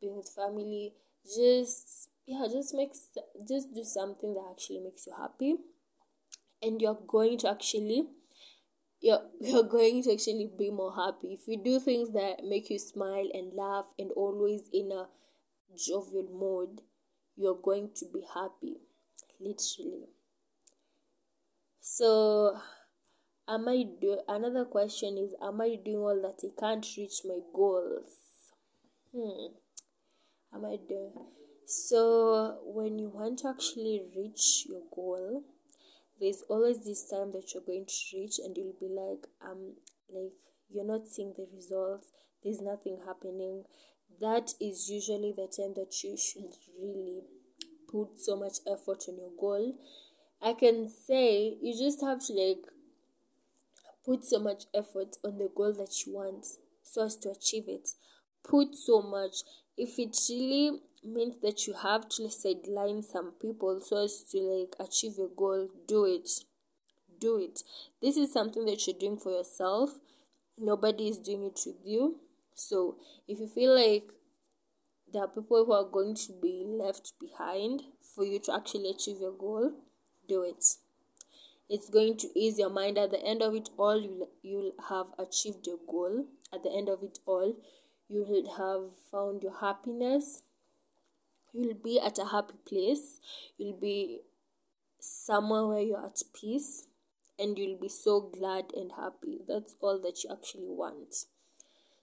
being 0.00 0.16
with 0.16 0.28
family 0.28 0.94
just 1.24 2.10
yeah 2.26 2.46
just 2.50 2.74
makes 2.74 3.08
just 3.46 3.74
do 3.74 3.84
something 3.84 4.34
that 4.34 4.46
actually 4.50 4.80
makes 4.80 5.06
you 5.06 5.14
happy. 5.18 5.56
And 6.62 6.80
you're 6.80 6.98
going 7.06 7.38
to 7.38 7.50
actually 7.50 8.06
you're, 9.00 9.22
you're 9.40 9.68
going 9.68 10.02
to 10.04 10.12
actually 10.12 10.50
be 10.58 10.70
more 10.70 10.94
happy. 10.94 11.34
If 11.34 11.46
you 11.46 11.62
do 11.62 11.78
things 11.78 12.12
that 12.12 12.44
make 12.44 12.70
you 12.70 12.78
smile 12.78 13.28
and 13.34 13.52
laugh 13.52 13.86
and 13.98 14.10
always 14.12 14.68
in 14.72 14.90
a 14.92 15.06
jovial 15.76 16.28
mode 16.32 16.80
you're 17.36 17.58
going 17.62 17.90
to 17.94 18.06
be 18.12 18.22
happy 18.34 18.76
literally 19.38 20.08
so, 21.88 22.58
am 23.48 23.68
I 23.68 23.84
do 24.00 24.18
another 24.26 24.64
question 24.64 25.16
is 25.18 25.34
am 25.40 25.60
I 25.60 25.76
doing 25.84 25.98
all 25.98 26.20
that 26.20 26.44
I 26.44 26.50
can't 26.60 26.84
reach 26.96 27.20
my 27.24 27.38
goals? 27.54 28.50
Hmm. 29.14 29.54
Am 30.52 30.64
I 30.64 30.78
doing 30.88 31.12
so 31.64 32.58
when 32.64 32.98
you 32.98 33.10
want 33.10 33.40
to 33.40 33.48
actually 33.48 34.02
reach 34.16 34.66
your 34.68 34.82
goal, 34.92 35.44
there's 36.20 36.42
always 36.48 36.84
this 36.84 37.08
time 37.08 37.30
that 37.32 37.52
you're 37.54 37.62
going 37.62 37.86
to 37.86 38.16
reach 38.16 38.40
and 38.44 38.56
you'll 38.56 38.74
be 38.80 38.88
like, 38.88 39.26
um 39.48 39.74
like 40.12 40.32
you're 40.68 40.84
not 40.84 41.06
seeing 41.06 41.34
the 41.36 41.46
results, 41.54 42.10
there's 42.42 42.60
nothing 42.60 42.98
happening. 43.06 43.62
That 44.20 44.54
is 44.60 44.90
usually 44.90 45.34
the 45.36 45.46
time 45.46 45.74
that 45.74 45.94
you 46.02 46.16
should 46.16 46.50
really 46.80 47.22
put 47.88 48.18
so 48.18 48.36
much 48.36 48.58
effort 48.66 49.04
on 49.08 49.18
your 49.18 49.30
goal 49.38 49.78
I 50.46 50.52
can 50.52 50.88
say 50.88 51.56
you 51.60 51.76
just 51.76 52.00
have 52.02 52.24
to 52.26 52.32
like 52.32 52.62
put 54.04 54.24
so 54.24 54.38
much 54.38 54.66
effort 54.72 55.16
on 55.24 55.38
the 55.38 55.50
goal 55.52 55.72
that 55.72 56.06
you 56.06 56.14
want 56.14 56.46
so 56.84 57.04
as 57.04 57.16
to 57.16 57.30
achieve 57.30 57.64
it. 57.66 57.88
Put 58.48 58.76
so 58.76 59.02
much. 59.02 59.38
If 59.76 59.98
it 59.98 60.16
really 60.30 60.78
means 61.04 61.38
that 61.42 61.66
you 61.66 61.74
have 61.74 62.08
to 62.10 62.30
sideline 62.30 63.02
some 63.02 63.32
people 63.42 63.80
so 63.80 64.04
as 64.04 64.22
to 64.30 64.38
like 64.38 64.76
achieve 64.78 65.14
your 65.18 65.30
goal, 65.36 65.68
do 65.88 66.04
it. 66.04 66.30
Do 67.20 67.40
it. 67.40 67.62
This 68.00 68.16
is 68.16 68.32
something 68.32 68.66
that 68.66 68.86
you're 68.86 68.96
doing 68.96 69.18
for 69.18 69.32
yourself. 69.32 69.98
Nobody 70.56 71.08
is 71.08 71.18
doing 71.18 71.42
it 71.42 71.58
with 71.66 71.84
you. 71.84 72.20
So 72.54 72.98
if 73.26 73.40
you 73.40 73.48
feel 73.48 73.74
like 73.74 74.12
there 75.12 75.24
are 75.24 75.28
people 75.28 75.64
who 75.64 75.72
are 75.72 75.90
going 75.90 76.14
to 76.14 76.32
be 76.40 76.62
left 76.64 77.14
behind 77.18 77.82
for 78.14 78.24
you 78.24 78.38
to 78.44 78.54
actually 78.54 78.90
achieve 78.90 79.16
your 79.20 79.32
goal, 79.36 79.72
do 80.28 80.42
it. 80.42 80.64
It's 81.68 81.90
going 81.90 82.16
to 82.18 82.28
ease 82.38 82.58
your 82.58 82.70
mind. 82.70 82.98
At 82.98 83.10
the 83.10 83.22
end 83.24 83.42
of 83.42 83.54
it 83.54 83.68
all, 83.76 84.00
you'll, 84.00 84.28
you'll 84.42 84.72
have 84.88 85.06
achieved 85.18 85.66
your 85.66 85.78
goal. 85.88 86.26
At 86.52 86.62
the 86.62 86.70
end 86.70 86.88
of 86.88 87.02
it 87.02 87.18
all, 87.26 87.56
you 88.08 88.24
will 88.24 88.56
have 88.56 88.96
found 89.10 89.42
your 89.42 89.58
happiness. 89.60 90.42
You'll 91.52 91.74
be 91.74 91.98
at 91.98 92.18
a 92.18 92.26
happy 92.26 92.54
place. 92.68 93.18
You'll 93.56 93.80
be 93.80 94.20
somewhere 95.00 95.66
where 95.66 95.80
you're 95.80 96.04
at 96.04 96.20
peace 96.38 96.86
and 97.38 97.58
you'll 97.58 97.80
be 97.80 97.88
so 97.88 98.20
glad 98.20 98.66
and 98.74 98.92
happy. 98.96 99.40
That's 99.46 99.74
all 99.80 100.00
that 100.02 100.22
you 100.22 100.30
actually 100.32 100.68
want. 100.68 101.26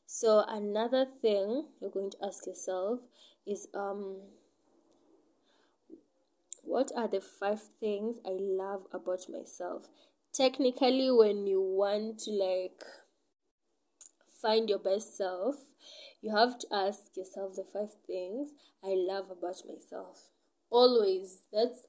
So 0.05 0.43
another 0.47 1.05
thing 1.21 1.65
you're 1.79 1.89
going 1.89 2.12
to 2.12 2.17
ask 2.23 2.45
yourself 2.45 2.99
is 3.47 3.67
um 3.73 4.17
what 6.63 6.91
are 6.95 7.08
the 7.08 7.21
five 7.21 7.62
things 7.80 8.17
I 8.26 8.38
love 8.39 8.88
about 8.91 9.30
myself? 9.30 9.88
Technically, 10.34 11.12
when 11.12 11.45
you 11.45 11.62
want 11.62 12.19
to 12.19 12.32
like 12.32 12.82
find 14.41 14.69
your 14.69 14.80
best 14.80 15.15
self, 15.15 15.56
you 16.21 16.36
have 16.36 16.58
to 16.60 16.67
ask 16.71 17.15
yourself 17.15 17.56
the 17.56 17.63
five 17.63 17.91
things 18.08 18.49
I 18.84 18.95
love 18.95 19.26
about 19.30 19.62
myself. 19.67 20.32
Always. 20.69 21.43
That's 21.52 21.86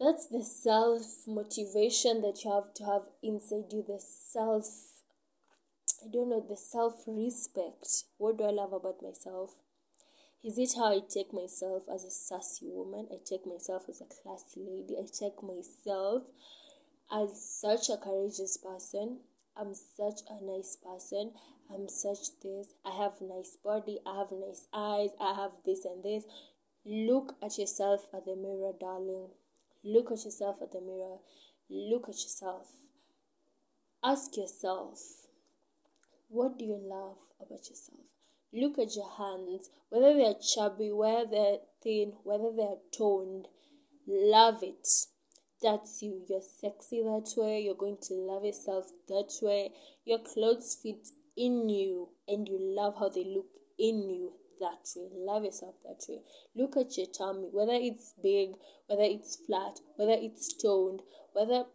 that's 0.00 0.28
the 0.28 0.42
self 0.42 1.02
motivation 1.26 2.22
that 2.22 2.42
you 2.42 2.50
have 2.52 2.72
to 2.74 2.84
have 2.84 3.02
inside 3.22 3.70
you, 3.70 3.84
the 3.86 4.00
self 4.00 4.64
I 6.02 6.08
don't 6.10 6.30
know, 6.30 6.40
the 6.40 6.56
self 6.56 7.02
respect. 7.06 8.04
What 8.16 8.38
do 8.38 8.44
I 8.44 8.50
love 8.50 8.72
about 8.72 9.02
myself? 9.02 9.54
Is 10.42 10.56
it 10.56 10.72
how 10.74 10.86
I 10.96 11.00
take 11.06 11.34
myself 11.34 11.82
as 11.92 12.02
a 12.02 12.10
sassy 12.10 12.66
woman? 12.70 13.08
I 13.12 13.16
take 13.22 13.46
myself 13.46 13.82
as 13.90 14.00
a 14.00 14.06
classy 14.06 14.60
lady. 14.60 14.96
I 14.96 15.04
take 15.06 15.42
myself 15.42 16.22
as 17.12 17.44
such 17.44 17.90
a 17.90 17.98
courageous 17.98 18.56
person. 18.56 19.18
I'm 19.54 19.74
such 19.74 20.20
a 20.30 20.42
nice 20.42 20.78
person. 20.82 21.32
I'm 21.70 21.90
such 21.90 22.40
this. 22.42 22.68
I 22.86 22.96
have 22.96 23.20
nice 23.20 23.58
body. 23.62 23.98
I 24.06 24.16
have 24.16 24.32
nice 24.32 24.66
eyes. 24.72 25.10
I 25.20 25.34
have 25.34 25.52
this 25.66 25.84
and 25.84 26.02
this. 26.02 26.24
Look 26.86 27.36
at 27.42 27.58
yourself 27.58 28.06
at 28.14 28.24
the 28.24 28.34
mirror, 28.34 28.72
darling. 28.80 29.28
Look 29.84 30.10
at 30.10 30.24
yourself 30.24 30.62
at 30.62 30.72
the 30.72 30.80
mirror. 30.80 31.18
Look 31.68 32.08
at 32.08 32.14
yourself. 32.14 32.68
Ask 34.02 34.38
yourself, 34.38 34.98
what 36.28 36.58
do 36.58 36.64
you 36.64 36.80
love 36.82 37.18
about 37.38 37.68
yourself? 37.68 38.00
Look 38.52 38.78
at 38.78 38.96
your 38.96 39.10
hands, 39.16 39.70
whether 39.90 40.12
they're 40.14 40.34
chubby, 40.34 40.90
whether 40.90 41.26
they're 41.30 41.58
thin, 41.82 42.14
whether 42.24 42.50
they're 42.56 42.82
toned. 42.96 43.46
Love 44.06 44.62
it. 44.62 44.86
That's 45.62 46.02
you. 46.02 46.24
You're 46.28 46.40
sexy 46.42 47.02
that 47.02 47.32
way. 47.36 47.60
You're 47.60 47.74
going 47.74 47.98
to 48.08 48.14
love 48.14 48.44
yourself 48.44 48.86
that 49.08 49.30
way. 49.40 49.70
Your 50.04 50.18
clothes 50.18 50.76
fit 50.82 51.08
in 51.36 51.68
you 51.68 52.08
and 52.26 52.48
you 52.48 52.58
love 52.60 52.94
how 52.98 53.08
they 53.08 53.24
look 53.24 53.46
in 53.78 54.08
you 54.10 54.32
that 54.58 54.88
way. 54.96 55.08
Love 55.12 55.44
yourself 55.44 55.76
that 55.84 56.04
way. 56.08 56.22
Look 56.56 56.76
at 56.76 56.96
your 56.98 57.06
tummy, 57.06 57.50
whether 57.52 57.74
it's 57.74 58.14
big, 58.20 58.50
whether 58.88 59.04
it's 59.04 59.36
flat, 59.46 59.78
whether 59.96 60.16
it's 60.16 60.52
toned, 60.60 61.02
whether 61.32 61.66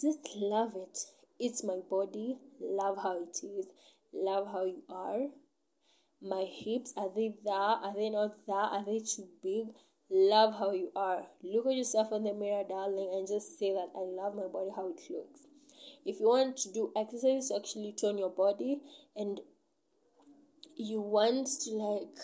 just 0.00 0.28
love 0.36 0.74
it. 0.76 0.98
It's 1.40 1.64
my 1.64 1.80
body. 1.90 2.38
Love 2.60 2.98
how 3.02 3.20
it 3.22 3.44
is. 3.44 3.66
Love 4.12 4.46
how 4.52 4.64
you 4.64 4.82
are 4.88 5.28
my 6.20 6.44
hips 6.44 6.92
are 6.96 7.10
they 7.14 7.34
there 7.44 7.54
are 7.54 7.94
they 7.94 8.10
not 8.10 8.34
there 8.46 8.56
are 8.56 8.84
they 8.84 9.00
too 9.00 9.28
big? 9.42 9.68
Love 10.10 10.54
how 10.58 10.72
you 10.72 10.90
are. 10.96 11.26
Look 11.42 11.66
at 11.66 11.74
yourself 11.74 12.12
in 12.12 12.24
the 12.24 12.32
mirror 12.32 12.64
darling 12.68 13.10
and 13.12 13.28
just 13.28 13.58
say 13.58 13.72
that 13.72 13.90
i 13.94 14.00
love 14.00 14.34
my 14.34 14.46
body 14.50 14.70
how 14.74 14.88
it 14.88 15.00
looks. 15.10 15.42
If 16.04 16.20
you 16.20 16.28
want 16.28 16.56
to 16.58 16.72
do 16.72 16.92
exercise 16.96 17.48
to 17.48 17.56
actually 17.56 17.94
tone 17.98 18.18
your 18.18 18.30
body 18.30 18.80
and 19.14 19.40
you 20.76 21.00
want 21.00 21.48
to 21.64 21.70
like 21.72 22.16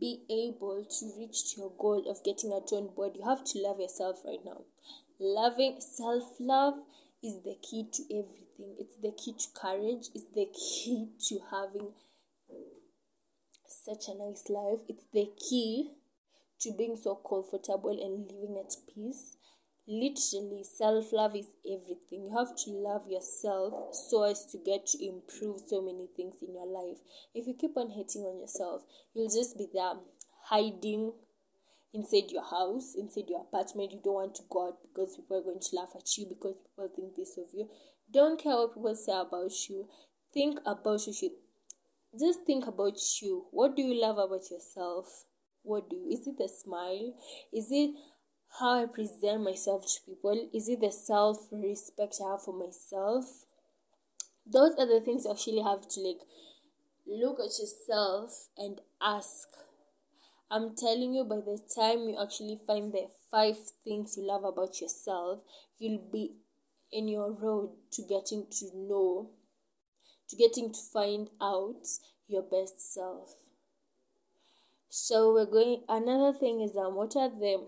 be 0.00 0.22
able 0.30 0.86
to 0.98 1.12
reach 1.18 1.56
your 1.58 1.72
goal 1.78 2.08
of 2.08 2.24
getting 2.24 2.52
a 2.52 2.60
toned 2.66 2.96
body 2.96 3.18
you 3.18 3.28
have 3.28 3.44
to 3.44 3.58
love 3.58 3.78
yourself 3.78 4.20
right 4.24 4.40
now. 4.44 4.62
Loving 5.18 5.76
self-love 5.78 6.74
is 7.22 7.42
the 7.44 7.56
key 7.62 7.86
to 7.92 8.02
everything. 8.04 8.76
It's 8.78 8.96
the 8.96 9.12
key 9.12 9.34
to 9.34 9.48
courage. 9.54 10.08
It's 10.14 10.32
the 10.34 10.46
key 10.46 11.10
to 11.28 11.40
having 11.50 11.92
such 13.66 14.08
a 14.08 14.18
nice 14.18 14.44
life. 14.48 14.80
It's 14.88 15.06
the 15.12 15.28
key 15.38 15.92
to 16.60 16.72
being 16.76 16.96
so 16.96 17.16
comfortable 17.16 17.90
and 17.90 18.26
living 18.30 18.62
at 18.62 18.74
peace. 18.92 19.36
Literally, 19.88 20.62
self 20.62 21.12
love 21.12 21.34
is 21.34 21.46
everything. 21.66 22.26
You 22.26 22.36
have 22.36 22.54
to 22.64 22.70
love 22.70 23.08
yourself 23.08 23.94
so 23.94 24.22
as 24.24 24.46
to 24.52 24.58
get 24.64 24.86
to 24.86 25.04
improve 25.04 25.60
so 25.66 25.82
many 25.82 26.08
things 26.16 26.36
in 26.42 26.54
your 26.54 26.66
life. 26.66 26.98
If 27.34 27.46
you 27.46 27.54
keep 27.58 27.76
on 27.76 27.90
hating 27.90 28.22
on 28.22 28.38
yourself, 28.38 28.82
you'll 29.14 29.30
just 29.30 29.56
be 29.58 29.66
there 29.72 29.94
hiding 30.44 31.12
inside 31.92 32.30
your 32.30 32.44
house, 32.44 32.94
inside 32.96 33.28
your 33.28 33.40
apartment. 33.40 33.92
You 33.92 34.00
don't 34.04 34.14
want 34.14 34.34
to 34.36 34.42
go 34.48 34.68
out 34.68 34.78
because 34.82 35.16
people 35.16 35.38
are 35.38 35.42
going 35.42 35.60
to 35.60 35.76
laugh 35.76 35.90
at 35.96 36.16
you 36.16 36.26
because 36.28 36.56
people 36.62 36.90
think 36.94 37.16
this 37.16 37.36
of 37.38 37.48
you. 37.52 37.68
Don't 38.12 38.40
care 38.40 38.54
what 38.56 38.74
people 38.74 38.94
say 38.94 39.12
about 39.12 39.52
you. 39.68 39.88
Think 40.32 40.60
about 40.66 41.06
you 41.06 41.30
just 42.18 42.44
think 42.44 42.66
about 42.66 42.98
you. 43.22 43.46
What 43.50 43.76
do 43.76 43.82
you 43.82 44.00
love 44.00 44.18
about 44.18 44.50
yourself? 44.50 45.24
What 45.62 45.88
do 45.90 45.96
you, 45.96 46.10
is 46.10 46.26
it 46.26 46.38
the 46.38 46.48
smile? 46.48 47.14
Is 47.52 47.68
it 47.70 47.90
how 48.58 48.82
I 48.82 48.86
present 48.86 49.42
myself 49.42 49.84
to 49.86 50.00
people? 50.06 50.48
Is 50.52 50.68
it 50.68 50.80
the 50.80 50.90
self 50.90 51.46
respect 51.52 52.16
I 52.24 52.32
have 52.32 52.42
for 52.42 52.54
myself? 52.54 53.46
Those 54.46 54.74
are 54.78 54.86
the 54.86 55.00
things 55.04 55.24
you 55.24 55.30
actually 55.30 55.62
have 55.62 55.86
to 55.88 56.00
like 56.00 56.20
look 57.06 57.38
at 57.38 57.58
yourself 57.58 58.48
and 58.56 58.80
ask. 59.00 59.48
I'm 60.50 60.74
telling 60.74 61.14
you, 61.14 61.24
by 61.24 61.36
the 61.36 61.60
time 61.72 62.08
you 62.08 62.20
actually 62.20 62.58
find 62.66 62.92
the 62.92 63.06
five 63.30 63.56
things 63.84 64.16
you 64.16 64.26
love 64.26 64.42
about 64.42 64.80
yourself, 64.80 65.40
you'll 65.78 66.02
be 66.12 66.32
in 66.90 67.06
your 67.06 67.32
road 67.32 67.70
to 67.92 68.02
getting 68.02 68.46
to 68.50 68.66
know 68.74 69.30
to 70.30 70.36
getting 70.36 70.72
to 70.72 70.78
find 70.92 71.28
out 71.40 71.86
your 72.28 72.42
best 72.42 72.94
self. 72.94 73.34
So 74.88 75.32
we're 75.32 75.46
going 75.46 75.82
another 75.88 76.36
thing 76.36 76.60
is 76.60 76.76
um 76.76 76.94
what 76.94 77.16
are 77.16 77.28
the 77.28 77.66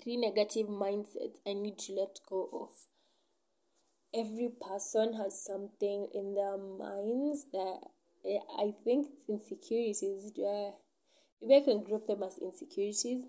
three 0.00 0.16
negative 0.16 0.66
mindsets 0.66 1.38
I 1.46 1.54
need 1.54 1.78
to 1.80 1.92
let 1.92 2.20
go 2.28 2.48
of? 2.52 2.70
Every 4.14 4.50
person 4.50 5.14
has 5.14 5.42
something 5.42 6.08
in 6.14 6.34
their 6.34 6.58
minds 6.58 7.46
that 7.52 7.80
eh, 8.26 8.38
I 8.58 8.74
think 8.84 9.08
insecurities. 9.28 10.32
Maybe 11.40 11.56
I 11.56 11.60
can 11.60 11.82
group 11.82 12.06
them 12.06 12.22
as 12.22 12.38
insecurities, 12.38 13.24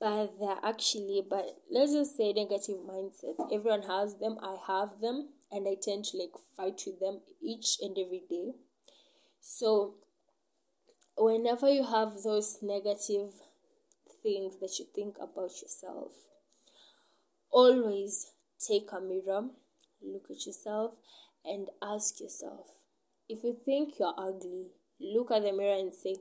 but 0.00 0.30
they're 0.38 0.58
actually, 0.62 1.22
but 1.28 1.44
let's 1.70 1.92
just 1.92 2.16
say 2.16 2.32
negative 2.32 2.78
mindsets. 2.86 3.52
Everyone 3.52 3.82
has 3.82 4.18
them. 4.18 4.38
I 4.42 4.56
have 4.66 5.00
them 5.00 5.30
and 5.54 5.68
I 5.68 5.76
tend 5.80 6.04
to 6.06 6.16
like 6.18 6.34
fight 6.56 6.82
with 6.86 7.00
them 7.00 7.20
each 7.40 7.78
and 7.80 7.96
every 7.96 8.22
day. 8.28 8.52
So, 9.40 9.94
whenever 11.16 11.70
you 11.70 11.84
have 11.84 12.22
those 12.22 12.58
negative 12.60 13.30
things 14.22 14.58
that 14.60 14.78
you 14.78 14.86
think 14.94 15.16
about 15.20 15.62
yourself, 15.62 16.12
always 17.50 18.32
take 18.58 18.90
a 18.92 19.00
mirror, 19.00 19.50
look 20.02 20.26
at 20.30 20.44
yourself, 20.44 20.94
and 21.44 21.68
ask 21.82 22.20
yourself 22.20 22.66
if 23.28 23.42
you 23.42 23.56
think 23.64 23.98
you're 23.98 24.14
ugly, 24.18 24.66
look 25.00 25.30
at 25.30 25.42
the 25.42 25.52
mirror 25.52 25.78
and 25.78 25.92
say, 25.92 26.16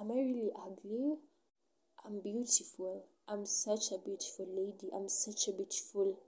Am 0.00 0.10
I 0.10 0.14
really 0.14 0.50
ugly? 0.56 1.16
I'm 2.04 2.20
beautiful. 2.20 3.06
I'm 3.26 3.46
such 3.46 3.90
a 3.92 3.98
beautiful 3.98 4.46
lady. 4.48 4.90
I'm 4.94 5.08
such 5.08 5.48
a 5.48 5.52
beautiful 5.52 6.18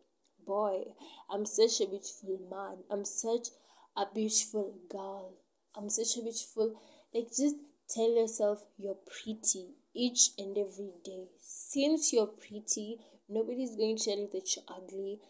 boy. 0.46 0.84
I'm 1.30 1.44
such 1.46 1.80
a 1.80 1.86
beautiful 1.88 2.38
man. 2.50 2.84
I'm 2.90 3.04
such 3.04 3.48
a 3.96 4.04
beautiful 4.14 4.74
girl. 4.90 5.34
I'm 5.76 5.90
such 5.90 6.16
a 6.18 6.22
beautiful. 6.22 6.80
Like, 7.14 7.28
just 7.28 7.56
tell 7.88 8.10
yourself 8.10 8.64
you're 8.78 8.98
pretty 9.06 9.74
each 9.94 10.30
and 10.38 10.56
every 10.56 10.92
day. 11.04 11.28
Since 11.40 12.12
you're 12.12 12.26
pretty, 12.26 12.98
nobody's 13.28 13.76
going 13.76 13.96
to 13.96 14.04
tell 14.04 14.18
you 14.18 14.28
that 14.32 14.56
you're 14.56 14.76
ugly. 14.76 15.20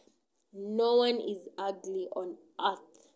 No 0.52 0.96
one 0.96 1.20
is 1.20 1.48
ugly 1.58 2.08
on 2.14 2.36
earth. 2.60 3.08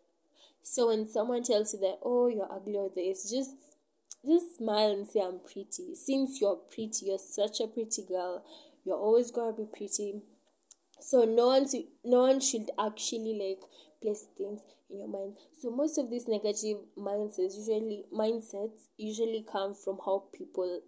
So 0.63 0.89
when 0.89 1.09
someone 1.09 1.43
tells 1.43 1.75
you 1.75 1.81
that, 1.81 1.99
oh, 2.03 2.29
you're 2.29 2.53
ugly 2.53 2.77
or 2.77 2.91
this, 2.95 3.31
just 3.31 3.57
just 4.25 4.59
smile 4.59 4.93
and 4.93 5.09
say 5.09 5.21
I'm 5.21 5.41
pretty. 5.41 5.95
Since 5.95 6.41
you're 6.41 6.57
pretty, 6.57 7.07
you're 7.07 7.19
such 7.19 7.61
a 7.61 7.67
pretty 7.67 8.03
girl. 8.07 8.45
You're 8.85 8.99
always 8.99 9.31
gonna 9.31 9.57
be 9.57 9.65
pretty 9.65 10.21
so 11.01 11.25
no 11.25 11.49
one 11.49 11.67
no 12.05 12.21
one 12.21 12.41
should 12.41 12.71
actually 12.79 13.35
like 13.35 13.63
place 14.01 14.27
things 14.37 14.63
in 14.89 14.99
your 14.99 15.09
mind. 15.09 15.37
So 15.61 15.71
most 15.71 15.99
of 15.99 16.11
these 16.11 16.29
negative 16.29 16.79
mindsets 16.99 17.57
usually 17.57 18.05
mindsets 18.13 18.89
usually 18.97 19.45
come 19.51 19.75
from 19.75 19.99
how 20.05 20.25
people 20.37 20.81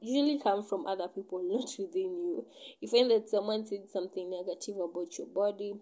usually 0.00 0.40
come 0.40 0.62
from 0.64 0.86
other 0.86 1.08
people 1.08 1.42
not 1.48 1.70
within 1.78 2.16
you. 2.16 2.46
You 2.80 2.88
find 2.88 3.10
that 3.10 3.28
someone 3.28 3.66
said 3.66 3.90
something 3.90 4.30
negative 4.30 4.76
about 4.76 5.18
your 5.18 5.28
body 5.28 5.74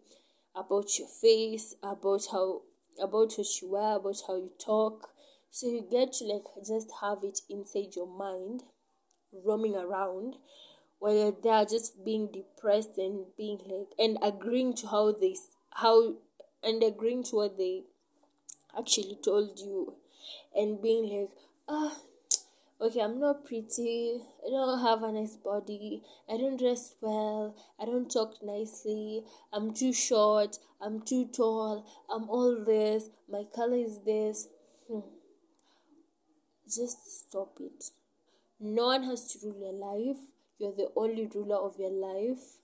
about 0.57 0.99
your 0.99 1.09
face 1.09 1.75
about 1.83 2.23
how 2.33 2.62
about 2.99 3.33
what 3.37 3.61
you 3.61 3.71
wear 3.71 3.97
about 3.97 4.17
how 4.27 4.37
you 4.37 4.51
talk. 4.59 5.11
So 5.51 5.67
you 5.69 5.87
get 5.91 6.15
to 6.15 6.25
like 6.25 6.45
just 6.67 6.91
have 7.03 7.19
it 7.23 7.41
inside 7.49 7.95
your 7.95 8.07
mind 8.07 8.62
roaming 9.45 9.77
around 9.77 10.37
whether 10.98 11.30
they 11.42 11.50
are 11.50 11.64
just 11.64 12.04
being 12.04 12.28
depressed 12.32 12.98
and 12.98 13.26
being 13.37 13.59
like 13.66 13.88
and 13.98 14.18
agreeing 14.22 14.74
to 14.74 14.87
how 14.88 15.12
they 15.12 15.35
how 15.74 16.14
and 16.62 16.82
agreeing 16.82 17.22
to 17.22 17.37
what 17.37 17.59
they 17.59 17.82
actually 18.78 19.18
told 19.24 19.59
you 19.59 19.94
and 20.54 20.82
being 20.82 21.04
like 21.04 21.30
ah 21.68 21.96
okay, 22.80 23.00
I'm 23.00 23.18
not 23.18 23.44
pretty, 23.44 24.20
I 24.46 24.50
don't 24.50 24.82
have 24.82 25.02
a 25.02 25.12
nice 25.12 25.37
body, 25.37 26.02
I 26.28 26.37
don't 26.37 26.59
dress 26.59 26.94
well, 27.00 27.56
I 27.80 27.87
don't 27.87 28.11
talk 28.11 28.35
nicely, 28.42 29.24
I'm 29.52 29.72
too 29.72 29.92
short, 29.92 30.59
I'm 30.80 31.00
too 31.00 31.28
tall, 31.35 31.87
I'm 32.12 32.28
all 32.28 32.64
this, 32.64 33.09
my 33.30 33.44
color 33.54 33.76
is 33.76 34.00
this. 34.04 34.48
Hmm. 34.90 35.00
Just 36.66 37.28
stop 37.28 37.56
it. 37.61 37.85
No 38.59 38.87
one 38.87 39.04
has 39.04 39.32
to 39.32 39.38
rule 39.46 39.61
your 39.61 39.72
life. 39.72 40.22
You're 40.59 40.75
the 40.75 40.90
only 40.97 41.29
ruler 41.35 41.57
of 41.57 41.79
your 41.79 41.90
life. 41.90 42.61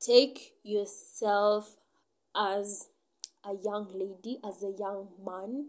Take 0.00 0.54
yourself 0.62 1.76
as 2.34 2.88
a 3.44 3.54
young 3.54 3.88
lady, 3.92 4.38
as 4.44 4.62
a 4.62 4.72
young 4.78 5.08
man 5.24 5.66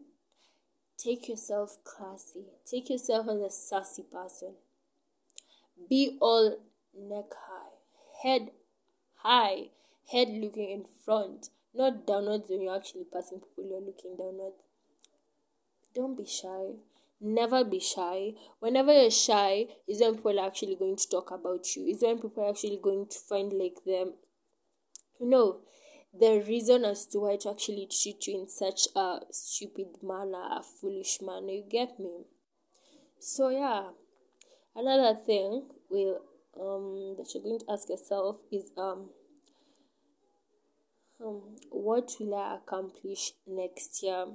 Take 1.02 1.30
yourself 1.30 1.78
classy. 1.86 2.48
Take 2.70 2.90
yourself 2.90 3.30
as 3.30 3.40
a 3.40 3.50
sassy 3.50 4.04
person. 4.04 4.56
Be 5.90 6.18
all 6.20 6.58
neck 6.94 7.32
high, 7.48 7.70
head 8.22 8.52
high, 9.16 9.70
head 10.12 10.28
looking 10.28 10.72
in 10.72 10.84
front, 11.06 11.52
not 11.74 12.06
downwards 12.06 12.50
when 12.50 12.64
you're 12.64 12.76
actually 12.76 13.06
passing 13.06 13.40
people 13.40 13.64
you're 13.70 13.80
looking 13.80 14.18
downwards. 14.18 14.66
Don't 15.96 16.18
be 16.18 16.26
shy. 16.26 16.74
Never 17.22 17.64
be 17.66 17.80
shy. 17.80 18.34
Whenever 18.60 18.94
you're 18.94 19.12
shy, 19.12 19.68
is 19.88 20.00
when 20.00 20.16
people 20.16 20.40
are 20.40 20.48
actually 20.48 20.76
going 20.76 20.96
to 20.96 21.10
talk 21.10 21.32
about 21.32 21.76
you. 21.76 21.86
Is 21.86 22.02
when 22.02 22.20
people 22.20 22.44
are 22.44 22.50
actually 22.50 22.80
going 22.82 23.08
to 23.08 23.20
find 23.20 23.52
like 23.52 23.84
them. 23.86 24.14
No, 25.20 25.62
the 26.18 26.44
reason 26.48 26.86
as 26.86 27.06
to 27.08 27.20
why 27.20 27.36
to 27.38 27.50
actually 27.50 27.88
treat 27.88 28.26
you 28.28 28.40
in 28.40 28.48
such 28.48 28.88
a 28.96 29.20
stupid 29.32 30.02
manner, 30.02 30.44
a 30.52 30.64
foolish 30.64 31.20
manner. 31.22 31.52
You 31.52 31.66
get 31.70 32.00
me? 32.00 32.26
So 33.20 33.50
yeah, 33.50 33.90
another 34.76 35.14
thing 35.20 35.66
will 35.90 36.22
um 36.60 37.16
that 37.18 37.34
you're 37.34 37.44
going 37.44 37.60
to 37.60 37.72
ask 37.72 37.90
yourself 37.90 38.38
is 38.52 38.72
um 38.78 39.10
um 41.24 41.42
what 41.70 42.12
will 42.20 42.36
I 42.36 42.56
accomplish 42.56 43.34
next 43.46 44.02
year? 44.02 44.26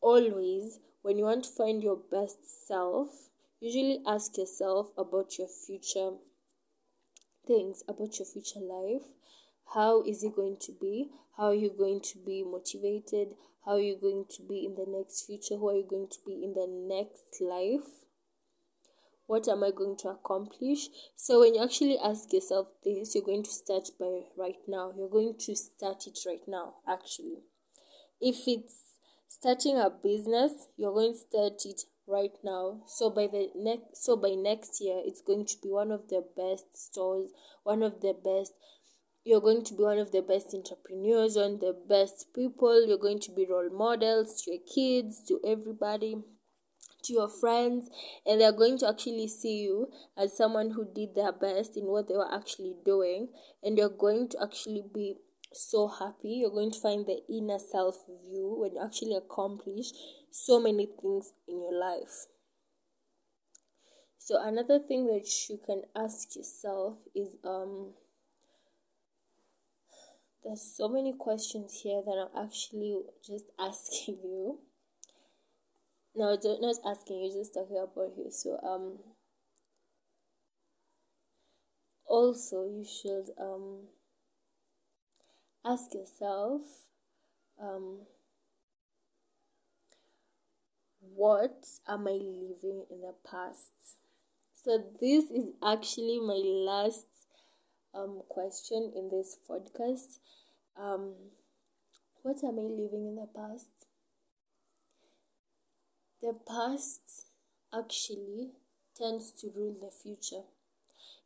Always, 0.00 0.80
when 1.02 1.18
you 1.18 1.24
want 1.24 1.44
to 1.44 1.50
find 1.50 1.82
your 1.82 1.98
best 2.10 2.66
self, 2.66 3.28
usually 3.60 4.00
ask 4.06 4.38
yourself 4.38 4.92
about 4.96 5.38
your 5.38 5.48
future 5.48 6.12
things, 7.46 7.82
about 7.88 8.18
your 8.18 8.26
future 8.26 8.60
life. 8.60 9.02
How 9.74 10.02
is 10.02 10.22
it 10.22 10.36
going 10.36 10.58
to 10.60 10.72
be? 10.80 11.10
How 11.36 11.46
are 11.46 11.54
you 11.54 11.72
going 11.76 12.00
to 12.00 12.18
be 12.24 12.44
motivated? 12.44 13.34
How 13.64 13.72
are 13.72 13.80
you 13.80 13.96
going 14.00 14.26
to 14.36 14.42
be 14.42 14.64
in 14.64 14.74
the 14.74 14.86
next 14.88 15.26
future? 15.26 15.56
Who 15.56 15.68
are 15.68 15.76
you 15.76 15.86
going 15.88 16.08
to 16.08 16.18
be 16.26 16.42
in 16.44 16.54
the 16.54 16.66
next 16.68 17.40
life? 17.40 18.06
What 19.26 19.48
am 19.48 19.64
i 19.64 19.70
going 19.70 19.96
to 19.98 20.08
accomplish? 20.08 20.88
So 21.16 21.40
when 21.40 21.54
you 21.54 21.62
actually 21.62 21.98
ask 21.98 22.32
yourself 22.32 22.68
this 22.84 23.14
you're 23.14 23.24
going 23.24 23.44
to 23.44 23.50
start 23.50 23.88
by 23.98 24.22
right 24.36 24.58
now. 24.68 24.92
You're 24.96 25.08
going 25.08 25.36
to 25.38 25.56
start 25.56 26.06
it 26.06 26.18
right 26.26 26.42
now 26.46 26.74
actually. 26.86 27.38
If 28.20 28.46
it's 28.46 28.91
starting 29.34 29.78
a 29.78 29.88
business 29.88 30.68
you're 30.76 30.92
going 30.92 31.12
to 31.12 31.18
start 31.18 31.64
it 31.64 31.80
right 32.06 32.36
now 32.44 32.82
so 32.86 33.08
by 33.08 33.26
the 33.26 33.48
next 33.56 34.04
so 34.04 34.14
by 34.14 34.34
next 34.36 34.78
year 34.78 35.00
it's 35.06 35.22
going 35.22 35.46
to 35.46 35.54
be 35.62 35.70
one 35.70 35.90
of 35.90 36.06
the 36.08 36.22
best 36.36 36.76
stores 36.76 37.30
one 37.64 37.82
of 37.82 38.02
the 38.02 38.12
best 38.12 38.52
you're 39.24 39.40
going 39.40 39.64
to 39.64 39.74
be 39.74 39.82
one 39.84 39.98
of 39.98 40.10
the 40.10 40.20
best 40.20 40.52
entrepreneurs, 40.52 41.36
one 41.36 41.54
of 41.54 41.60
the 41.60 41.76
best 41.88 42.26
people. 42.34 42.84
You're 42.84 42.98
going 42.98 43.20
to 43.20 43.30
be 43.30 43.46
role 43.48 43.70
models 43.70 44.42
to 44.42 44.50
your 44.50 44.60
kids, 44.66 45.22
to 45.28 45.38
everybody, 45.46 46.16
to 47.04 47.12
your 47.12 47.28
friends, 47.28 47.88
and 48.26 48.40
they're 48.40 48.50
going 48.50 48.78
to 48.78 48.88
actually 48.88 49.28
see 49.28 49.62
you 49.62 49.92
as 50.16 50.36
someone 50.36 50.72
who 50.72 50.92
did 50.92 51.14
their 51.14 51.30
best 51.30 51.76
in 51.76 51.84
what 51.84 52.08
they 52.08 52.16
were 52.16 52.34
actually 52.34 52.74
doing, 52.84 53.28
and 53.62 53.78
you're 53.78 53.88
going 53.88 54.28
to 54.30 54.42
actually 54.42 54.82
be 54.92 55.14
so 55.54 55.88
happy. 55.88 56.40
You're 56.40 56.50
going 56.50 56.72
to 56.72 56.80
find 56.80 57.06
the 57.06 57.20
inner 57.28 57.58
self 57.58 57.96
view 58.06 58.56
when 58.58 58.74
you 58.74 58.82
actually 58.82 59.14
accomplish 59.14 59.92
so 60.30 60.60
many 60.60 60.86
things 60.86 61.32
in 61.48 61.60
your 61.60 61.78
life. 61.78 62.26
So 64.18 64.40
another 64.40 64.78
thing 64.78 65.06
that 65.08 65.28
you 65.48 65.58
can 65.58 65.82
ask 65.96 66.36
yourself 66.36 66.98
is 67.14 67.34
um 67.44 67.94
there's 70.44 70.76
so 70.76 70.88
many 70.88 71.12
questions 71.12 71.80
here 71.82 72.02
that 72.04 72.28
I'm 72.30 72.44
actually 72.44 73.02
just 73.26 73.46
asking 73.58 74.18
you. 74.22 74.58
No, 76.14 76.38
not 76.42 76.76
asking 76.86 77.20
you, 77.20 77.32
just 77.32 77.54
talking 77.54 77.78
about 77.78 78.16
you. 78.16 78.30
So 78.30 78.58
um 78.62 78.98
also 82.06 82.64
you 82.64 82.84
should 82.84 83.30
um 83.40 83.88
ask 85.64 85.94
yourself 85.94 86.62
um 87.60 88.06
what 91.14 91.64
am 91.86 92.06
I 92.08 92.12
living 92.12 92.86
in 92.90 93.00
the 93.02 93.14
past? 93.28 93.72
So 94.54 94.82
this 95.00 95.24
is 95.30 95.48
actually 95.62 96.20
my 96.20 96.40
last 96.44 97.06
um, 97.94 98.22
question 98.28 98.92
in 98.96 99.10
this 99.10 99.36
podcast. 99.48 100.18
Um, 100.80 101.14
what 102.22 102.42
am 102.42 102.58
I 102.58 102.62
living 102.62 103.06
in 103.06 103.16
the 103.16 103.28
past? 103.34 103.86
The 106.22 106.32
past 106.32 107.26
actually 107.70 108.52
tends 108.96 109.30
to 109.32 109.50
rule 109.50 109.74
the 109.78 109.90
future. 109.90 110.44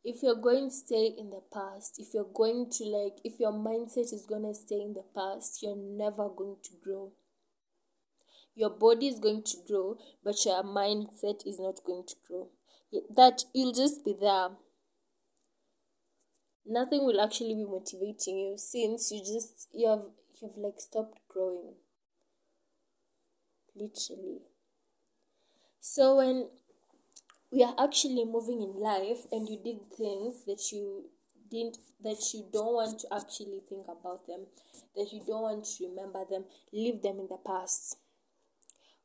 If 0.03 0.23
you're 0.23 0.41
going 0.41 0.69
to 0.69 0.75
stay 0.75 1.13
in 1.17 1.29
the 1.29 1.41
past, 1.53 1.95
if 1.99 2.13
you're 2.13 2.31
going 2.33 2.69
to 2.71 2.83
like, 2.85 3.19
if 3.23 3.39
your 3.39 3.51
mindset 3.51 4.13
is 4.13 4.25
going 4.27 4.43
to 4.43 4.53
stay 4.53 4.81
in 4.81 4.93
the 4.93 5.05
past, 5.15 5.61
you're 5.61 5.77
never 5.77 6.29
going 6.29 6.57
to 6.63 6.71
grow. 6.83 7.11
Your 8.55 8.71
body 8.71 9.07
is 9.07 9.19
going 9.19 9.43
to 9.43 9.57
grow, 9.67 9.97
but 10.23 10.43
your 10.45 10.63
mindset 10.63 11.45
is 11.45 11.59
not 11.59 11.83
going 11.85 12.05
to 12.07 12.15
grow. 12.27 12.49
That 13.15 13.43
you'll 13.53 13.73
just 13.73 14.03
be 14.03 14.15
there 14.19 14.49
nothing 16.67 17.05
will 17.05 17.21
actually 17.21 17.55
be 17.55 17.63
motivating 17.63 18.37
you 18.37 18.57
since 18.57 19.11
you 19.11 19.19
just 19.19 19.69
you 19.73 19.87
have 19.87 20.03
you 20.41 20.47
have 20.47 20.57
like 20.57 20.79
stopped 20.79 21.19
growing 21.29 21.73
literally 23.75 24.39
so 25.79 26.17
when 26.17 26.47
we 27.51 27.63
are 27.63 27.75
actually 27.79 28.25
moving 28.25 28.61
in 28.61 28.81
life 28.81 29.25
and 29.31 29.47
you 29.47 29.59
did 29.63 29.79
things 29.95 30.43
that 30.45 30.71
you 30.71 31.05
didn't 31.49 31.77
that 32.03 32.21
you 32.33 32.45
don't 32.51 32.73
want 32.73 32.99
to 32.99 33.07
actually 33.13 33.61
think 33.69 33.85
about 33.87 34.27
them 34.27 34.45
that 34.95 35.11
you 35.13 35.21
don't 35.25 35.43
want 35.43 35.65
to 35.65 35.87
remember 35.87 36.23
them 36.29 36.43
leave 36.73 37.01
them 37.01 37.19
in 37.19 37.27
the 37.29 37.37
past. 37.45 37.97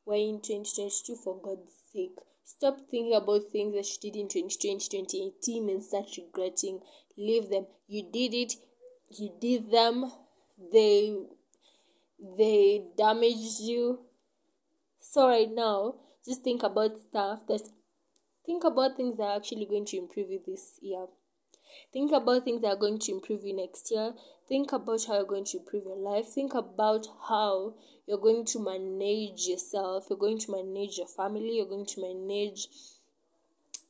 We're 0.05 0.15
in 0.15 0.41
2022 0.41 1.15
for 1.23 1.39
god's 1.41 1.71
sake. 1.93 2.19
Stop 2.43 2.77
thinking 2.91 3.15
about 3.15 3.43
things 3.51 3.73
that 3.73 3.87
you 4.03 4.11
did 4.11 4.19
in 4.19 4.27
2020 4.27 4.97
2018 4.99 5.69
and 5.69 5.83
start 5.83 6.09
regretting. 6.17 6.81
Leave 7.17 7.49
them. 7.49 7.67
You 7.87 8.03
did 8.11 8.33
it. 8.33 8.53
You 9.17 9.31
did 9.39 9.71
them. 9.71 10.11
They 10.73 11.15
they 12.37 12.83
damaged 12.97 13.61
you. 13.61 13.99
So 14.99 15.29
right 15.29 15.49
now 15.49 15.95
just 16.25 16.43
think 16.43 16.63
about 16.63 16.99
stuff 16.99 17.39
that 17.47 17.61
think 18.45 18.63
about 18.63 18.97
things 18.97 19.17
that 19.17 19.23
are 19.23 19.37
actually 19.37 19.65
going 19.65 19.85
to 19.85 19.97
improve 19.97 20.29
you 20.29 20.41
this 20.45 20.79
year. 20.81 21.05
Think 21.91 22.11
about 22.11 22.45
things 22.45 22.61
that 22.61 22.69
are 22.69 22.75
going 22.75 22.99
to 22.99 23.11
improve 23.11 23.43
you 23.43 23.55
next 23.55 23.91
year. 23.91 24.13
Think 24.47 24.71
about 24.73 25.05
how 25.07 25.15
you're 25.15 25.25
going 25.25 25.45
to 25.45 25.57
improve 25.57 25.85
your 25.85 25.97
life. 25.97 26.27
Think 26.27 26.53
about 26.53 27.07
how 27.29 27.75
you're 28.05 28.17
going 28.17 28.45
to 28.45 28.59
manage 28.59 29.47
yourself. 29.47 30.07
You're 30.09 30.19
going 30.19 30.39
to 30.39 30.51
manage 30.51 30.97
your 30.97 31.07
family. 31.07 31.57
You're 31.57 31.65
going 31.65 31.85
to 31.85 32.01
manage 32.01 32.67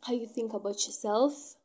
how 0.05 0.13
you 0.13 0.27
think 0.27 0.53
about 0.53 0.85
yourself. 0.85 1.55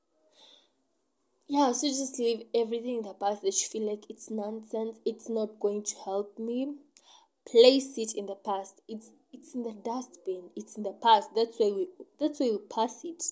Yeah 1.49 1.73
so 1.73 1.89
just 1.89 2.19
leave 2.19 2.43
everything 2.55 2.99
in 2.99 3.03
the 3.05 3.15
past 3.15 3.41
that 3.43 3.57
you 3.61 3.69
feel 3.69 3.89
like 3.89 4.05
it's 4.11 4.31
nonsense. 4.31 4.99
It's 5.05 5.29
not 5.29 5.59
going 5.61 5.83
to 5.85 5.95
help 6.05 6.39
me. 6.39 6.75
Place 7.51 7.97
it 7.97 8.15
in 8.15 8.27
the 8.27 8.35
past. 8.35 8.83
It's 8.87 9.11
it's 9.39 9.55
in 9.55 9.63
the 9.63 9.77
dustbin 9.85 10.51
it's 10.57 10.77
in 10.77 10.83
the 10.83 10.93
past. 11.03 11.31
That's 11.35 11.59
why 11.59 11.71
we 11.71 11.89
that's 12.19 12.41
why 12.41 12.51
we 12.51 12.59
pass 12.75 13.05
it. 13.05 13.23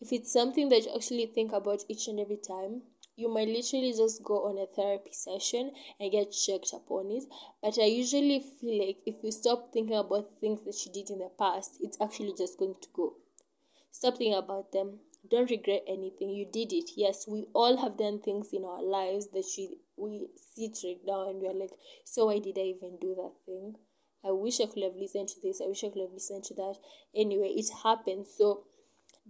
If 0.00 0.12
it's 0.12 0.32
something 0.32 0.68
that 0.68 0.84
you 0.84 0.92
actually 0.94 1.26
think 1.26 1.52
about 1.52 1.82
each 1.88 2.08
and 2.08 2.20
every 2.20 2.36
time 2.36 2.82
you 3.16 3.32
might 3.32 3.48
literally 3.48 3.94
just 3.96 4.22
go 4.22 4.44
on 4.46 4.58
a 4.58 4.66
therapy 4.66 5.10
session 5.12 5.70
and 5.98 6.12
get 6.12 6.32
checked 6.32 6.72
upon 6.74 7.10
it. 7.10 7.24
But 7.62 7.78
i 7.78 7.86
usually 7.86 8.44
feel 8.60 8.86
like 8.86 8.98
if 9.06 9.16
you 9.22 9.32
stop 9.32 9.72
thinking 9.72 9.96
about 9.96 10.38
things 10.40 10.64
that 10.64 10.76
you 10.84 10.92
did 10.92 11.10
in 11.10 11.20
the 11.20 11.30
past 11.38 11.78
it's 11.80 11.98
actually 12.00 12.34
just 12.36 12.58
going 12.58 12.74
to 12.80 12.88
go. 12.94 13.14
Stop 13.90 14.18
thinking 14.18 14.34
about 14.36 14.72
them. 14.72 15.00
Don't 15.28 15.50
regret 15.50 15.82
anything. 15.88 16.30
You 16.30 16.46
did 16.52 16.72
it. 16.72 16.90
Yes 16.96 17.26
we 17.26 17.46
all 17.54 17.78
have 17.78 17.96
done 17.96 18.20
things 18.20 18.50
in 18.52 18.64
our 18.64 18.82
lives 18.82 19.28
that 19.32 19.46
we 19.56 19.78
we 19.96 20.28
sit 20.36 20.76
right 20.84 21.00
now 21.06 21.28
and 21.30 21.40
we're 21.40 21.54
like 21.54 21.72
so 22.04 22.26
why 22.26 22.38
did 22.38 22.58
i 22.58 22.68
even 22.76 22.98
do 23.00 23.14
that 23.14 23.32
thing 23.46 23.74
I 24.26 24.32
wish 24.32 24.60
I 24.60 24.66
could 24.66 24.82
have 24.82 24.96
listened 24.96 25.28
to 25.28 25.40
this. 25.42 25.60
I 25.60 25.68
wish 25.68 25.84
I 25.84 25.88
could 25.88 26.02
have 26.02 26.12
listened 26.12 26.44
to 26.44 26.54
that. 26.54 26.76
Anyway, 27.14 27.52
it 27.56 27.66
happened. 27.82 28.26
So 28.26 28.64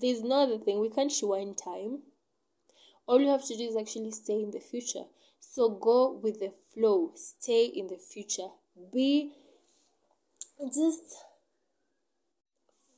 there's 0.01 0.23
no 0.23 0.45
other 0.45 0.59
thing. 0.59 0.81
We 0.81 0.91
can't 0.91 1.13
rewind 1.23 1.59
time. 1.59 2.03
All 3.07 3.21
you 3.21 3.29
have 3.29 3.47
to 3.47 3.57
do 3.57 3.65
is 3.65 3.77
actually 3.77 4.11
stay 4.13 4.43
in 4.43 4.51
the 4.51 4.61
future. 4.61 5.05
So 5.39 5.71
go 5.71 6.19
with 6.23 6.41
the 6.41 6.53
flow. 6.75 7.13
Stay 7.15 7.67
in 7.67 7.89
the 7.89 7.99
future. 7.99 8.49
Be 8.93 9.33
just 10.75 11.17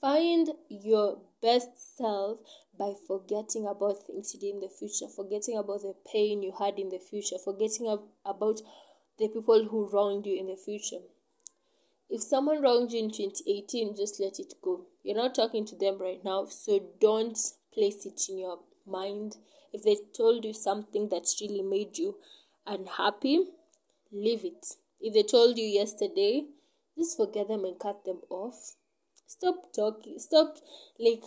find 0.01 0.49
your 0.69 1.19
best 1.43 1.97
self 1.97 2.39
by 2.79 2.95
forgetting 3.07 3.67
about 3.67 4.07
things 4.07 4.33
you 4.35 4.41
did 4.41 4.55
in 4.55 4.61
the 4.61 4.69
future, 4.69 5.09
forgetting 5.09 5.59
about 5.59 5.83
the 5.83 5.95
pain 6.11 6.43
you 6.43 6.53
had 6.59 6.79
in 6.79 6.89
the 6.89 6.99
future, 6.99 7.37
forgetting 7.45 7.87
about 8.25 8.61
the 9.19 9.29
people 9.29 9.65
who 9.65 9.89
wronged 9.93 10.27
you 10.27 10.39
in 10.39 10.47
the 10.47 10.57
future. 10.57 11.01
If 12.11 12.23
someone 12.23 12.63
wronged 12.63 12.93
you 12.93 13.01
in 13.01 13.11
2018, 13.11 13.97
just 13.97 14.19
let 14.19 14.39
it 14.39 14.55
go. 14.63 14.87
You're 15.03 15.17
not 15.17 15.35
talking 15.35 15.67
to 15.67 15.77
them 15.77 15.99
right 15.99 16.25
now, 16.25 16.47
so 16.47 16.81
don't 17.01 17.39
place 17.73 18.07
it 18.07 18.23
in 18.29 18.39
your 18.39 18.61
mind. 18.87 19.37
If 19.73 19.83
they 19.83 19.97
told 20.17 20.45
you 20.45 20.55
something 20.55 21.09
that's 21.11 21.41
really 21.41 21.63
made 21.63 21.99
you 21.99 22.17
unhappy, 22.67 23.45
leave 24.11 24.45
it. 24.45 24.67
If 25.01 25.15
they 25.15 25.23
told 25.23 25.59
you 25.59 25.67
yesterday, 25.67 26.47
just 26.97 27.17
forget 27.17 27.49
them 27.49 27.65
and 27.65 27.79
cut 27.79 28.05
them 28.05 28.21
off. 28.31 28.77
Stop 29.27 29.73
talking. 29.75 30.19
Stop 30.19 30.57
like 30.99 31.23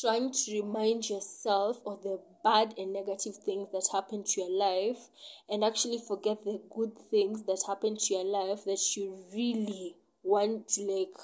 trying 0.00 0.32
to 0.32 0.62
remind 0.62 1.08
yourself 1.08 1.80
of 1.86 2.02
the 2.02 2.20
bad 2.42 2.74
and 2.76 2.92
negative 2.92 3.36
things 3.36 3.70
that 3.72 3.88
happen 3.92 4.24
to 4.24 4.40
your 4.40 4.50
life 4.50 5.08
and 5.48 5.64
actually 5.64 5.98
forget 5.98 6.44
the 6.44 6.60
good 6.74 6.92
things 7.10 7.44
that 7.44 7.62
happen 7.66 7.96
to 7.96 8.14
your 8.14 8.24
life 8.24 8.64
that 8.64 8.96
you 8.96 9.24
really 9.32 9.96
want 10.22 10.68
to 10.68 10.82
like 10.82 11.16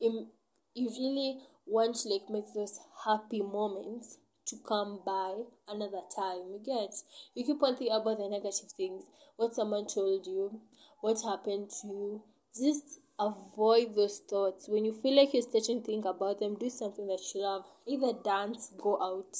Im- 0.00 0.30
you 0.74 0.88
really 0.90 1.40
want 1.66 1.96
to 1.96 2.08
like 2.08 2.28
make 2.30 2.52
those 2.54 2.80
happy 3.04 3.42
moments 3.42 4.18
to 4.46 4.56
come 4.66 5.00
by 5.04 5.42
another 5.68 6.02
time. 6.14 6.40
You 6.50 6.60
get? 6.64 6.94
You 7.34 7.44
keep 7.44 7.62
on 7.62 7.76
thinking 7.76 7.94
about 7.94 8.18
the 8.18 8.28
negative 8.28 8.70
things. 8.76 9.04
What 9.36 9.54
someone 9.54 9.86
told 9.86 10.26
you 10.26 10.60
what 11.00 11.20
happened 11.22 11.70
to 11.82 11.86
you. 11.86 12.22
Just 12.54 13.00
avoid 13.18 13.94
those 13.96 14.20
thoughts. 14.28 14.68
When 14.68 14.84
you 14.84 14.92
feel 14.92 15.16
like 15.16 15.32
you're 15.32 15.42
starting 15.42 15.80
to 15.80 15.86
think 15.86 16.04
about 16.04 16.40
them, 16.40 16.56
do 16.56 16.70
something 16.70 17.06
that 17.08 17.20
you 17.34 17.42
love. 17.42 17.64
Either 17.86 18.12
dance, 18.24 18.72
go 18.78 18.94
out, 19.02 19.36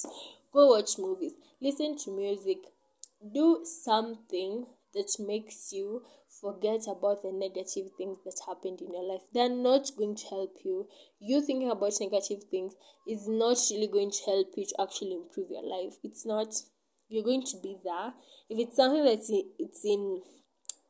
go 0.52 0.68
watch 0.70 0.98
movies, 0.98 1.34
listen 1.60 1.96
to 1.98 2.16
music, 2.16 2.58
do 3.34 3.64
something 3.64 4.66
that 4.94 5.16
makes 5.20 5.72
you 5.72 6.02
forget 6.40 6.82
about 6.88 7.22
the 7.22 7.32
negative 7.32 7.90
things 7.96 8.18
that 8.24 8.40
happened 8.46 8.80
in 8.80 8.92
your 8.92 9.02
life. 9.02 9.22
They're 9.32 9.48
not 9.48 9.90
going 9.96 10.16
to 10.16 10.26
help 10.28 10.58
you. 10.64 10.88
You 11.20 11.40
thinking 11.40 11.70
about 11.70 11.92
negative 12.00 12.44
things 12.50 12.74
is 13.06 13.28
not 13.28 13.58
really 13.70 13.88
going 13.88 14.10
to 14.10 14.24
help 14.24 14.52
you 14.56 14.64
to 14.66 14.82
actually 14.82 15.14
improve 15.14 15.50
your 15.50 15.64
life. 15.64 15.94
It's 16.02 16.24
not. 16.24 16.54
You're 17.08 17.24
going 17.24 17.44
to 17.44 17.56
be 17.62 17.76
there. 17.82 18.12
If 18.50 18.58
it's 18.58 18.76
something 18.76 19.04
that's 19.04 19.30
in, 19.30 19.44
it's 19.58 19.84
in 19.84 20.22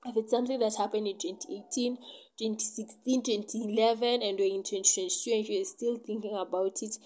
if 0.04 0.16
it's 0.16 0.30
something 0.30 0.58
that 0.60 0.76
happened 0.76 1.06
in 1.06 1.18
2018 1.18 1.98
2016 2.38 3.22
2011 3.22 4.22
and 4.22 4.38
we're 4.38 4.54
in 4.54 4.62
2022 4.62 5.30
and 5.32 5.48
you're 5.48 5.64
still 5.64 5.96
thinking 5.98 6.36
about 6.36 6.78
it 6.82 6.96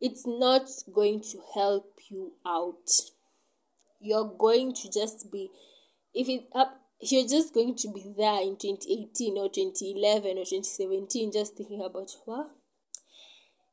it's 0.00 0.26
not 0.26 0.62
going 0.92 1.20
to 1.20 1.38
help 1.54 1.98
you 2.08 2.32
out. 2.46 2.88
You're 4.00 4.32
going 4.38 4.74
to 4.74 4.90
just 4.90 5.30
be 5.30 5.50
if 6.14 6.28
it 6.28 6.48
up 6.54 6.80
you're 7.02 7.28
just 7.28 7.54
going 7.54 7.76
to 7.76 7.92
be 7.92 8.12
there 8.16 8.42
in 8.42 8.56
2018 8.56 9.38
or 9.38 9.48
2011 9.48 10.38
or 10.38 10.44
2017 10.44 11.32
just 11.32 11.56
thinking 11.56 11.80
about 11.84 12.10
what 12.24 12.50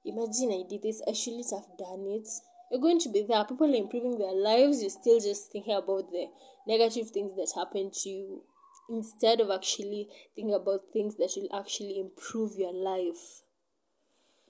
imagine 0.06 0.52
i 0.52 0.64
did 0.70 0.82
this 0.84 1.02
i 1.08 1.12
shouldn't 1.12 1.46
have 1.52 1.68
done 1.78 2.06
it. 2.08 2.28
You're 2.72 2.82
going 2.82 3.00
to 3.00 3.10
be 3.10 3.26
there 3.28 3.44
people 3.44 3.72
are 3.72 3.76
improving 3.76 4.18
their 4.18 4.32
lives 4.36 4.82
you're 4.82 4.92
still 4.92 5.20
just 5.20 5.52
thinking 5.52 5.76
about 5.76 6.12
the 6.12 6.28
negative 6.68 7.10
things 7.12 7.36
that 7.36 7.52
happened 7.56 7.94
to 8.04 8.10
you 8.10 8.44
instead 8.90 9.40
of 9.40 9.50
actually 9.52 10.10
thinking 10.36 10.54
about 10.54 10.92
things 10.94 11.16
that 11.18 11.34
will 11.36 11.50
actually 11.60 12.00
improve 12.00 12.58
your 12.58 12.74
life. 12.74 13.42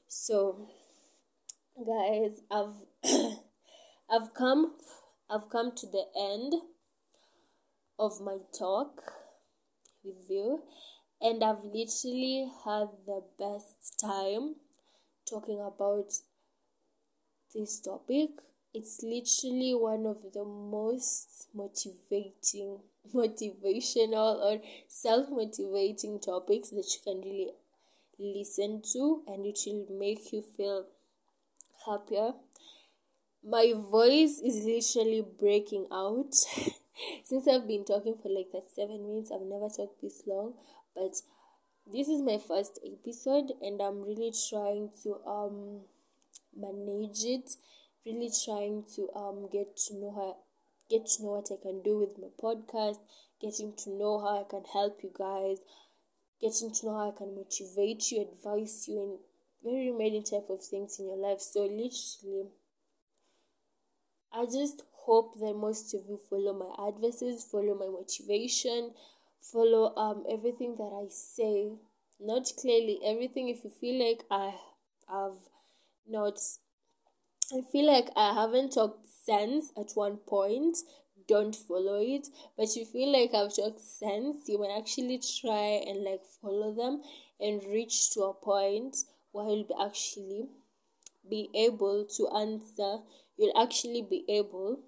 So, 0.09 0.67
guys, 1.77 2.41
I've 2.51 2.75
I've 4.09 4.33
come 4.33 4.75
I've 5.29 5.49
come 5.49 5.71
to 5.75 5.87
the 5.87 6.05
end 6.17 6.53
of 7.99 8.21
my 8.21 8.37
talk 8.57 9.01
with 10.03 10.29
you 10.29 10.61
and 11.21 11.43
I've 11.43 11.63
literally 11.63 12.51
had 12.65 12.89
the 13.05 13.21
best 13.39 13.99
time 13.99 14.55
talking 15.29 15.59
about 15.61 16.11
this 17.53 17.81
topic. 17.81 18.29
It's 18.77 19.01
literally 19.01 19.73
one 19.73 20.05
of 20.05 20.19
the 20.33 20.45
most 20.45 21.47
motivating 21.53 22.79
motivational 23.15 24.31
or 24.47 24.61
self 24.87 25.29
motivating 25.29 26.19
topics 26.19 26.69
that 26.69 26.87
you 26.93 26.99
can 27.03 27.21
really 27.21 27.51
listen 28.19 28.81
to 28.93 29.23
and 29.27 29.45
it 29.45 29.59
will 29.65 29.87
make 29.97 30.31
you 30.31 30.43
feel 30.55 30.85
happier. 31.85 32.33
My 33.43 33.73
voice 33.75 34.39
is 34.39 34.63
literally 34.65 35.25
breaking 35.39 35.87
out. 35.91 36.33
Since 37.23 37.47
I've 37.47 37.67
been 37.67 37.85
talking 37.85 38.17
for 38.21 38.29
like 38.29 38.49
seven 38.75 39.07
minutes, 39.07 39.31
I've 39.31 39.41
never 39.41 39.69
talked 39.69 40.01
this 40.01 40.23
long, 40.25 40.53
but 40.95 41.13
this 41.91 42.07
is 42.07 42.21
my 42.21 42.37
first 42.45 42.79
episode 42.85 43.53
and 43.61 43.81
I'm 43.81 44.01
really 44.01 44.33
trying 44.49 44.89
to 45.03 45.15
um 45.25 45.81
manage 46.55 47.23
it, 47.23 47.55
really 48.07 48.31
trying 48.45 48.83
to 48.95 49.09
um 49.15 49.49
get 49.51 49.77
to 49.77 49.93
know 49.99 50.11
her 50.19 50.33
get 50.89 51.05
to 51.07 51.23
know 51.23 51.33
what 51.37 51.51
I 51.51 51.61
can 51.61 51.81
do 51.83 51.99
with 51.99 52.17
my 52.17 52.29
podcast, 52.41 52.99
getting 53.41 53.73
to 53.83 53.89
know 53.91 54.19
how 54.19 54.41
I 54.41 54.45
can 54.49 54.63
help 54.73 55.03
you 55.03 55.11
guys, 55.17 55.57
getting 56.41 56.73
to 56.73 56.85
know 56.87 56.97
how 56.97 57.09
I 57.11 57.17
can 57.17 57.35
motivate 57.35 58.11
you, 58.11 58.21
advise 58.21 58.87
you, 58.87 59.01
and 59.03 59.19
very 59.63 59.91
many 59.91 60.23
type 60.23 60.49
of 60.49 60.63
things 60.63 60.99
in 60.99 61.05
your 61.07 61.17
life. 61.17 61.41
So 61.41 61.61
literally, 61.61 62.49
I 64.31 64.45
just 64.45 64.83
hope 65.05 65.37
that 65.39 65.53
most 65.55 65.93
of 65.93 66.01
you 66.07 66.17
follow 66.29 66.53
my 66.53 66.87
advices, 66.87 67.43
follow 67.43 67.75
my 67.75 67.87
motivation, 67.87 68.93
follow 69.41 69.93
um 69.95 70.25
everything 70.29 70.75
that 70.77 70.93
I 71.03 71.07
say. 71.09 71.73
Not 72.19 72.51
clearly 72.59 72.99
everything. 73.05 73.49
If 73.49 73.63
you 73.63 73.69
feel 73.69 73.97
like 74.07 74.23
I 74.31 74.55
have 75.09 75.37
not 76.07 76.39
I 77.53 77.61
feel 77.61 77.85
like 77.87 78.09
I 78.15 78.33
haven't 78.33 78.71
talked 78.73 79.05
sense 79.07 79.73
at 79.77 79.91
one 79.95 80.15
point. 80.17 80.77
Don't 81.27 81.53
follow 81.53 81.99
it. 81.99 82.27
But 82.55 82.73
you 82.77 82.85
feel 82.85 83.11
like 83.11 83.33
I've 83.33 83.53
talked 83.53 83.81
sense, 83.81 84.47
you 84.47 84.57
might 84.59 84.77
actually 84.77 85.19
try 85.19 85.83
and 85.85 86.03
like 86.05 86.25
follow 86.41 86.73
them 86.73 87.01
and 87.39 87.61
reach 87.65 88.11
to 88.11 88.23
a 88.23 88.33
point 88.33 88.95
where 89.33 89.49
you'll 89.49 89.65
be 89.65 89.75
actually 89.79 90.47
be 91.29 91.49
able 91.55 92.05
to 92.17 92.29
answer. 92.29 92.99
You'll 93.37 93.57
actually 93.61 94.03
be 94.03 94.25
able 94.29 94.81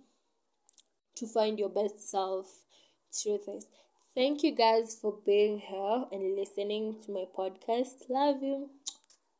to 1.16 1.28
find 1.28 1.60
your 1.60 1.70
best 1.70 2.10
self 2.10 2.64
through 3.12 3.40
this. 3.46 3.68
Thank 4.16 4.42
you 4.44 4.52
guys 4.56 4.98
for 5.00 5.18
being 5.26 5.60
here 5.60 6.06
and 6.12 6.36
listening 6.36 6.96
to 7.06 7.12
my 7.12 7.26
podcast. 7.38 8.10
Love 8.10 8.42
you. 8.42 8.70